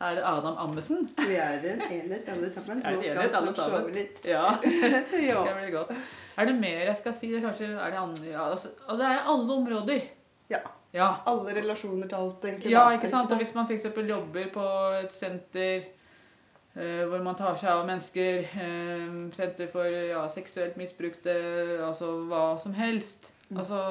Er 0.00 0.14
det 0.14 0.22
Adam 0.24 0.54
Ammesen? 0.62 1.08
Vi 1.18 1.34
er 1.34 1.58
en 1.72 1.80
enhet 1.82 2.28
alle 2.30 2.52
sammen. 2.54 2.82
Er 2.86 2.96
det 2.96 3.10
enhet, 3.10 3.34
alle 3.34 3.54
sammen. 3.54 3.90
litt. 3.92 4.20
Ja. 4.24 4.44
ja. 5.30 5.40
Det 5.44 5.54
blir 5.56 5.72
godt. 5.74 5.90
Er 6.38 6.46
det 6.46 6.54
mer 6.54 6.84
jeg 6.86 6.96
skal 7.00 7.16
si? 7.18 7.32
Det, 7.32 7.40
er 7.40 7.48
kanskje, 7.48 7.72
er 7.74 7.90
det, 7.90 7.98
andre, 7.98 8.28
ja, 8.30 8.44
altså, 8.50 8.68
det 9.00 9.08
er 9.08 9.26
alle 9.32 9.56
områder. 9.56 10.06
Ja. 10.52 10.60
Ja. 10.94 11.08
Alle 11.28 11.54
relasjoner 11.56 12.08
til 12.08 12.16
alt, 12.16 12.44
egentlig. 12.44 12.72
ja, 12.72 12.86
ikke 12.96 13.10
sant? 13.10 13.32
Og 13.32 13.42
hvis 13.42 13.54
man 13.54 13.66
f.eks. 13.68 13.86
jobber 14.08 14.46
på 14.54 14.66
et 15.02 15.12
senter 15.12 15.82
eh, 16.76 17.02
hvor 17.08 17.20
man 17.24 17.36
tar 17.36 17.58
seg 17.60 17.72
av 17.74 17.84
mennesker, 17.88 18.46
eh, 18.64 19.18
senter 19.36 19.68
for 19.72 19.84
ja, 19.84 20.22
seksuelt 20.32 20.78
misbrukte, 20.80 21.34
altså 21.84 22.14
hva 22.30 22.46
som 22.62 22.76
helst. 22.78 23.32
Mm. 23.50 23.60
Altså, 23.60 23.82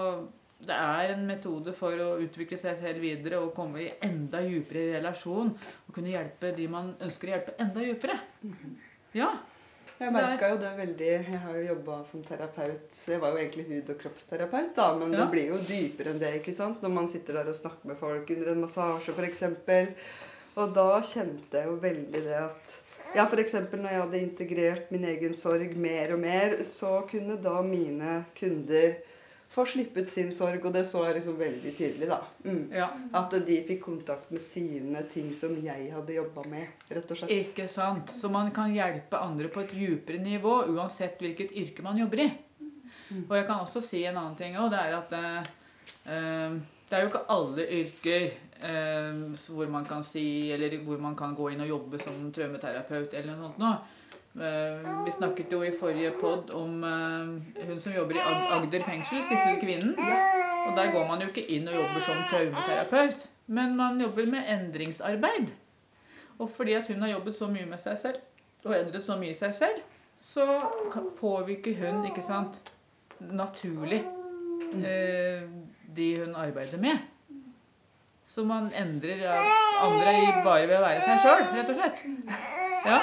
det 0.58 0.74
er 0.74 1.14
en 1.14 1.28
metode 1.30 1.74
for 1.78 1.94
å 2.02 2.16
utvikle 2.24 2.58
seg 2.58 2.80
selv 2.80 3.04
videre 3.04 3.44
og 3.44 3.54
komme 3.58 3.84
i 3.84 3.92
enda 4.08 4.42
dypere 4.42 4.98
relasjon. 4.98 5.54
Og 5.86 5.94
kunne 5.94 6.16
hjelpe 6.16 6.56
de 6.58 6.66
man 6.72 6.96
ønsker 7.04 7.30
å 7.30 7.36
hjelpe, 7.36 7.58
enda 7.62 7.86
dypere. 7.86 8.18
Ja. 9.16 9.36
Jeg 9.98 10.14
merka 10.14 10.50
jo 10.52 10.58
det 10.62 10.72
veldig 10.78 11.08
Jeg 11.10 11.40
har 11.42 11.56
jo 11.58 11.64
jobba 11.74 11.96
som 12.06 12.22
terapeut. 12.24 12.98
Jeg 13.10 13.20
var 13.22 13.32
jo 13.34 13.38
egentlig 13.42 13.66
hud- 13.70 13.90
og 13.90 13.98
kroppsterapeut, 14.04 14.76
da, 14.76 14.92
men 14.98 15.12
Ja. 15.14 15.24
det 15.26 15.32
blir 15.32 15.48
jo 15.48 15.58
dypere 15.58 16.12
enn 16.14 16.20
det, 16.20 16.34
ikke 16.42 16.54
sant? 16.54 16.82
Når 16.84 16.90
man 16.94 17.08
sitter 17.08 17.34
der 17.34 17.50
og 17.50 17.56
snakker 17.56 17.86
med 17.86 17.98
folk 17.98 18.30
under 18.30 18.52
en 18.52 18.62
massasje, 18.62 19.14
f.eks. 19.16 19.44
Og 20.58 20.74
da 20.74 21.02
kjente 21.02 21.52
jeg 21.54 21.66
jo 21.66 21.76
veldig 21.82 22.12
det 22.24 22.38
at 22.44 22.78
Ja, 23.16 23.26
f.eks. 23.26 23.54
når 23.54 23.90
jeg 23.90 24.02
hadde 24.02 24.22
integrert 24.22 24.92
min 24.92 25.06
egen 25.06 25.34
sorg 25.34 25.76
mer 25.78 26.14
og 26.14 26.20
mer, 26.20 26.58
så 26.64 27.08
kunne 27.10 27.42
da 27.42 27.62
mine 27.62 28.26
kunder 28.40 28.98
få 29.50 29.66
slippet 29.66 30.10
sin 30.12 30.32
sorg, 30.36 30.66
og 30.66 30.74
det 30.76 30.84
så 30.88 31.04
jeg 31.08 31.18
liksom 31.18 31.38
veldig 31.40 31.72
tydelig, 31.78 32.10
da. 32.10 32.20
Mm. 32.46 32.64
ja. 32.76 32.88
At 33.20 33.36
de 33.48 33.60
fikk 33.68 33.84
kontakt 33.86 34.32
med 34.34 34.44
sine 34.44 35.04
ting 35.12 35.30
som 35.36 35.56
jeg 35.64 35.92
hadde 35.94 36.18
jobba 36.18 36.44
med, 36.52 36.84
rett 36.92 37.14
og 37.14 37.22
slett. 37.22 37.32
Ikke 37.34 37.68
sant? 37.72 38.12
Så 38.12 38.32
man 38.34 38.52
kan 38.56 38.74
hjelpe 38.76 39.22
andre 39.22 39.52
på 39.54 39.64
et 39.64 39.74
djupere 39.78 40.20
nivå, 40.22 40.60
uansett 40.74 41.22
hvilket 41.24 41.56
yrke 41.58 41.86
man 41.86 42.00
jobber 42.04 42.26
i. 42.26 42.30
Og 43.30 43.38
jeg 43.38 43.46
kan 43.48 43.64
også 43.64 43.82
si 43.84 44.04
en 44.06 44.18
annen 44.20 44.36
ting 44.40 44.58
òg. 44.60 44.72
Det 44.74 44.82
er 44.82 44.98
at 44.98 45.16
eh, 45.16 45.54
eh, 46.12 46.58
det 46.88 46.98
er 46.98 47.04
jo 47.04 47.12
ikke 47.12 47.28
alle 47.32 47.68
yrker 47.78 48.26
eh, 48.68 49.22
hvor 49.48 49.72
man 49.72 49.86
kan 49.88 50.04
si 50.08 50.52
Eller 50.52 50.78
hvor 50.84 51.00
man 51.04 51.16
kan 51.20 51.36
gå 51.36 51.52
inn 51.52 51.64
og 51.64 51.72
jobbe 51.72 52.00
som 52.04 52.32
traumeterapeut 52.36 53.14
eller 53.14 53.36
noe 53.36 53.48
sånt 53.48 53.64
nå. 53.64 53.72
Eh, 54.38 55.06
vi 55.06 55.12
snakket 55.12 55.52
jo 55.52 55.64
i 55.66 55.72
forrige 55.80 56.12
pod 56.22 56.52
om 56.54 56.84
eh, 56.84 57.66
hun 57.68 57.80
som 57.82 57.94
jobber 57.96 58.16
i 58.20 58.22
Ag- 58.22 58.52
Agder 58.60 58.84
fengsel, 58.86 59.24
Sissel 59.26 59.58
Kvinnen. 59.62 59.96
Og 60.68 60.76
der 60.78 60.92
går 60.94 61.08
man 61.08 61.22
jo 61.24 61.28
ikke 61.32 61.46
inn 61.56 61.68
og 61.68 61.74
jobber 61.80 62.04
som 62.06 62.20
traumeterapeut, 62.30 63.28
men 63.48 63.76
man 63.80 64.02
jobber 64.02 64.26
med 64.30 64.50
endringsarbeid. 64.54 65.50
Og 66.38 66.50
fordi 66.54 66.74
at 66.78 66.88
hun 66.88 67.02
har 67.02 67.10
jobbet 67.16 67.36
så 67.36 67.48
mye 67.50 67.66
med 67.66 67.80
seg 67.82 67.98
selv, 67.98 68.20
og 68.66 68.76
endret 68.78 69.06
så 69.06 69.16
mye 69.18 69.34
seg 69.34 69.54
selv, 69.58 69.82
så 70.22 70.46
påvirker 71.20 71.78
hun, 71.82 72.04
ikke 72.10 72.22
sant, 72.26 72.60
naturlig 73.20 74.04
eh, 74.84 75.48
de 75.98 76.10
hun 76.20 76.36
arbeider 76.36 76.78
med. 76.78 76.98
Så 78.28 78.44
man 78.46 78.68
endrer 78.76 79.24
andre 79.82 80.14
bare 80.44 80.68
ved 80.68 80.78
å 80.78 80.84
være 80.84 81.02
seg 81.06 81.24
sjøl, 81.24 81.48
rett 81.56 81.70
og 81.74 81.80
slett. 81.80 82.04
Ja. 82.86 83.00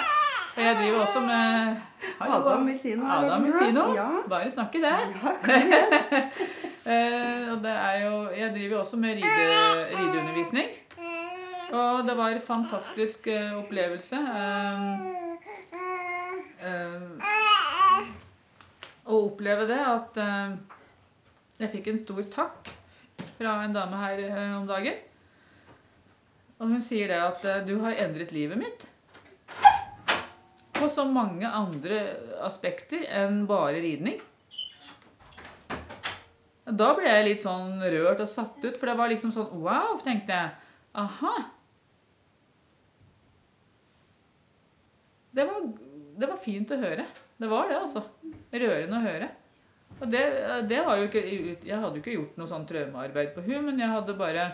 Og 0.56 0.62
jeg 0.62 0.76
driver 0.78 1.00
også 1.02 1.20
med 1.20 1.76
Hallo. 2.20 2.34
Adam 2.48 2.66
vil 2.68 2.78
si 2.78 2.92
noe. 2.94 3.10
Adam 3.10 3.44
vil 3.44 3.54
si 3.58 3.72
noe. 3.74 3.94
Ja. 3.96 4.08
Bare 4.30 4.50
snakke 4.50 4.82
der. 4.84 5.08
ja. 5.48 6.22
Eh, 6.84 7.46
og 7.48 7.62
det 7.64 7.70
er 7.72 7.94
jo, 8.02 8.16
jeg 8.36 8.50
driver 8.52 8.78
også 8.82 8.96
med 9.00 9.14
ride, 9.16 9.44
rideundervisning. 9.88 10.66
Og 11.72 12.02
det 12.04 12.16
var 12.18 12.28
en 12.34 12.42
fantastisk 12.44 13.26
eh, 13.32 13.54
opplevelse. 13.56 14.18
eh, 16.60 17.06
å 19.06 19.22
oppleve 19.30 19.64
det 19.68 19.80
at 19.80 20.20
jeg 21.62 21.72
fikk 21.72 21.88
en 21.94 22.02
stor 22.04 22.22
takk 22.36 22.68
fra 23.38 23.56
en 23.64 23.72
dame 23.80 23.96
her 24.04 24.22
om 24.58 24.68
dagen. 24.68 25.00
Og 26.58 26.68
hun 26.68 26.84
sier 26.84 27.08
det 27.08 27.22
at 27.32 27.48
du 27.64 27.78
har 27.80 27.96
endret 28.04 28.36
livet 28.36 28.60
mitt. 28.60 28.90
På 30.74 30.88
så 30.90 31.04
mange 31.08 31.48
andre 31.48 32.00
aspekter 32.44 33.06
enn 33.22 33.44
bare 33.48 33.80
ridning. 33.84 34.20
Da 36.64 36.94
ble 36.96 37.10
jeg 37.10 37.26
litt 37.26 37.42
sånn 37.44 37.82
rørt 37.82 38.22
og 38.24 38.30
satt 38.30 38.56
ut, 38.64 38.76
for 38.78 38.88
det 38.88 38.96
var 38.98 39.10
liksom 39.12 39.32
sånn 39.34 39.52
Wow, 39.60 39.98
tenkte 40.02 40.32
jeg. 40.32 40.54
Aha. 40.96 41.34
Det 45.34 45.44
var, 45.48 45.64
det 46.20 46.28
var 46.30 46.40
fint 46.40 46.72
å 46.72 46.78
høre. 46.80 47.04
Det 47.36 47.50
var 47.50 47.68
det, 47.68 47.80
altså. 47.82 48.04
Rørende 48.54 49.00
å 49.00 49.04
høre. 49.04 49.28
Og 50.00 50.08
det, 50.10 50.22
det 50.70 50.80
var 50.86 50.98
jo 50.98 51.06
ikke 51.06 51.22
Jeg 51.22 51.78
hadde 51.78 51.98
jo 51.98 52.02
ikke 52.02 52.16
gjort 52.16 52.38
noe 52.40 52.50
sånn 52.50 52.66
traumearbeid 52.70 53.34
på 53.34 53.44
hun, 53.46 53.60
men 53.68 53.78
jeg 53.82 53.92
hadde 53.92 54.16
bare 54.18 54.48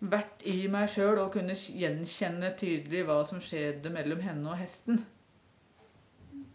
vært 0.00 0.44
i 0.48 0.64
meg 0.72 0.88
sjøl 0.88 1.18
og 1.20 1.34
kunne 1.34 1.54
gjenkjenne 1.54 2.54
tydelig 2.58 3.04
hva 3.08 3.20
som 3.28 3.42
skjedde 3.44 3.92
mellom 3.92 4.22
henne 4.24 4.48
og 4.48 4.56
hesten. 4.58 5.02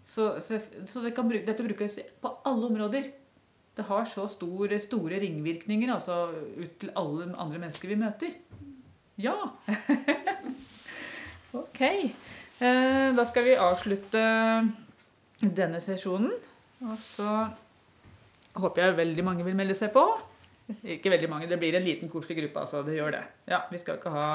Så, 0.06 0.36
så, 0.42 0.60
så 0.86 1.02
det 1.02 1.16
kan 1.18 1.30
dette 1.34 1.66
brukes 1.66 1.98
på 2.22 2.32
alle 2.46 2.70
områder. 2.70 3.10
Det 3.76 3.84
har 3.90 4.06
så 4.08 4.28
store, 4.32 4.78
store 4.80 5.20
ringvirkninger 5.20 5.92
altså 5.92 6.30
ut 6.56 6.78
til 6.80 6.94
alle 6.96 7.32
andre 7.34 7.60
mennesker 7.66 7.92
vi 7.92 7.98
møter. 8.00 8.36
Ja! 9.20 9.36
ok. 11.64 11.82
Eh, 11.82 13.10
da 13.18 13.26
skal 13.28 13.48
vi 13.50 13.58
avslutte 13.60 14.22
denne 15.42 15.82
sesjonen. 15.84 16.32
Og 16.86 16.96
så 17.02 17.48
håper 18.56 18.86
jeg 18.86 18.98
veldig 19.02 19.26
mange 19.26 19.48
vil 19.48 19.58
melde 19.58 19.76
seg 19.76 19.92
på. 19.96 20.06
Ikke 20.96 21.12
veldig 21.14 21.30
mange, 21.30 21.50
det 21.50 21.60
blir 21.62 21.76
en 21.78 21.86
liten 21.86 22.10
koselig 22.10 22.40
gruppe. 22.40 22.60
altså, 22.60 22.84
det 22.84 22.96
gjør 22.96 23.18
det. 23.18 23.24
Ja, 23.48 23.66
Vi 23.72 23.82
skal 23.82 24.00
ikke 24.00 24.14
ha 24.16 24.30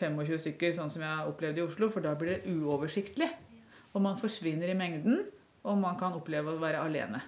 25 0.00 0.38
stykker, 0.42 0.72
sånn 0.76 0.90
som 0.92 1.02
jeg 1.02 1.28
opplevde 1.30 1.62
i 1.62 1.64
Oslo, 1.64 1.88
for 1.90 2.04
da 2.04 2.12
blir 2.18 2.34
det 2.34 2.52
uoversiktlig. 2.52 3.30
Og 3.96 4.02
man 4.04 4.18
forsvinner 4.20 4.68
i 4.68 4.76
mengden, 4.76 5.22
og 5.64 5.78
man 5.80 5.96
kan 5.98 6.14
oppleve 6.18 6.52
å 6.52 6.60
være 6.60 6.82
alene. 6.84 7.22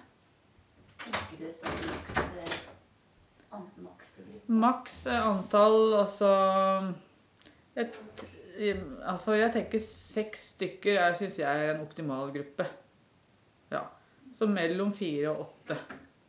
Tenker 1.01 1.39
du 1.39 1.47
sånn 1.57 1.79
maks 1.89 2.19
eh, 2.29 2.57
maks? 3.81 4.11
Maks 4.47 4.97
eh, 5.09 5.27
antall, 5.31 5.79
altså 5.97 6.29
et, 7.79 7.97
altså 9.07 9.37
jeg 9.39 9.53
tenker 9.55 9.81
seks 9.83 10.45
stykker 10.53 10.99
er, 10.99 11.17
syns 11.17 11.39
jeg 11.41 11.65
er 11.65 11.73
en 11.73 11.83
optimal 11.85 12.29
gruppe. 12.35 12.67
Ja. 13.71 13.87
Så 14.35 14.47
mellom 14.49 14.93
fire 14.93 15.33
og 15.33 15.47
åtte. 15.47 15.79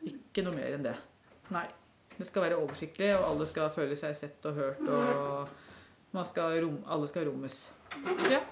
Ikke 0.08 0.44
noe 0.46 0.56
mer 0.56 0.78
enn 0.78 0.86
det. 0.88 0.96
Nei. 1.52 1.66
Det 2.16 2.28
skal 2.28 2.48
være 2.48 2.60
oversiktlig, 2.60 3.12
og 3.16 3.28
alle 3.30 3.48
skal 3.48 3.72
føle 3.72 3.96
seg 3.96 4.16
sett 4.16 4.48
og 4.48 4.56
hørt. 4.56 4.84
Og 4.88 6.12
man 6.16 6.28
skal 6.28 6.60
rom, 6.64 6.82
alle 6.88 7.08
skal 7.12 7.28
rommes. 7.28 7.66
Ja. 8.32 8.44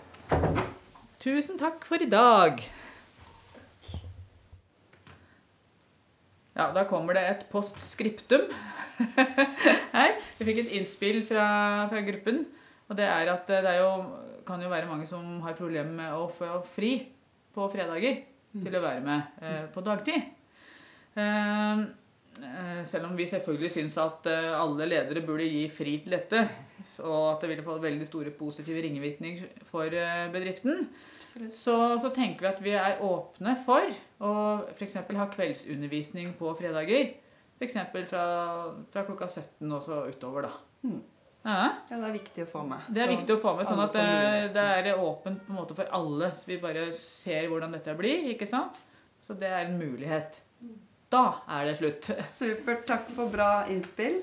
Tusen 1.19 1.57
takk 1.59 1.83
for 1.83 1.99
i 1.99 2.07
dag. 2.07 2.61
Ja, 6.55 6.69
da 6.75 6.85
kommer 6.87 7.17
det 7.19 7.25
et 7.27 7.43
postskriptum. 7.51 8.45
Her. 9.97 10.15
Vi 10.39 10.47
fikk 10.47 10.61
et 10.63 10.71
innspill 10.79 11.25
fra, 11.27 11.49
fra 11.91 12.03
gruppen. 12.07 12.45
Og 12.87 12.95
det 13.01 13.09
er 13.11 13.33
at 13.33 13.51
det 13.51 13.67
er 13.67 13.81
jo, 13.81 13.91
kan 14.47 14.63
jo 14.63 14.71
være 14.71 14.87
mange 14.87 15.09
som 15.11 15.41
har 15.43 15.59
problemer 15.59 15.91
med 15.91 16.15
å 16.15 16.29
få 16.31 16.61
fri 16.71 16.93
på 17.55 17.67
fredager 17.73 18.23
til 18.55 18.79
å 18.79 18.85
være 18.87 19.03
med 19.03 19.43
eh, 19.43 19.65
på 19.75 19.83
dagtid. 19.83 20.23
Eh, 21.19 21.25
eh, 21.27 21.83
selv 22.87 23.09
om 23.09 23.17
vi 23.19 23.27
selvfølgelig 23.27 23.71
syns 23.75 23.97
at 24.03 24.27
eh, 24.31 24.49
alle 24.55 24.87
ledere 24.87 25.23
burde 25.27 25.47
gi 25.49 25.65
fri 25.73 25.97
til 26.05 26.15
dette, 26.15 26.43
og 27.03 27.25
at 27.33 27.43
det 27.43 27.51
ville 27.53 27.65
få 27.67 27.79
veldig 27.83 28.07
store 28.07 28.31
positive 28.39 28.83
ringvirkninger 28.85 29.65
for 29.71 29.91
eh, 29.91 30.27
bedriften, 30.33 30.89
så, 31.53 31.77
så 32.01 32.11
tenker 32.15 32.47
vi 32.47 32.51
at 32.53 32.65
vi 32.65 32.75
er 32.79 33.03
åpne 33.05 33.57
for 33.67 33.91
å 34.25 34.33
f.eks. 34.75 34.99
ha 35.19 35.29
kveldsundervisning 35.35 36.35
på 36.39 36.55
fredager. 36.59 37.15
F.eks. 37.59 37.79
Fra, 38.11 38.25
fra 38.93 39.07
klokka 39.07 39.27
17 39.27 39.73
og 39.73 39.83
så 39.83 40.03
utover, 40.09 40.47
da. 40.49 40.53
Mm. 40.87 41.01
Ja, 41.49 41.57
Ja, 41.89 41.97
det 41.97 42.09
er 42.09 42.17
viktig 42.19 42.45
å 42.45 42.51
få 42.51 42.63
med. 42.67 42.89
det 42.93 43.03
er 43.03 43.09
Så 43.09 43.15
viktig 43.15 43.35
å 43.35 43.41
få 43.41 43.55
med, 43.57 43.69
sånn 43.71 43.81
at 43.83 43.95
det, 43.95 44.55
det 44.55 44.93
er 44.93 45.01
åpent 45.01 45.41
på 45.47 45.55
en 45.55 45.59
måte 45.59 45.77
for 45.79 45.91
alle. 45.97 46.33
Så 46.37 46.51
vi 46.51 46.59
bare 46.63 46.91
ser 46.99 47.49
hvordan 47.49 47.73
dette 47.75 47.95
blir. 47.99 48.27
ikke 48.35 48.47
sant? 48.47 48.77
Så 49.25 49.37
det 49.39 49.49
er 49.49 49.67
en 49.67 49.79
mulighet. 49.81 50.41
Da 51.13 51.25
er 51.49 51.71
det 51.71 51.77
slutt. 51.79 52.11
Supert. 52.25 52.85
Takk 52.89 53.09
for 53.17 53.33
bra 53.33 53.65
innspill. 53.73 54.21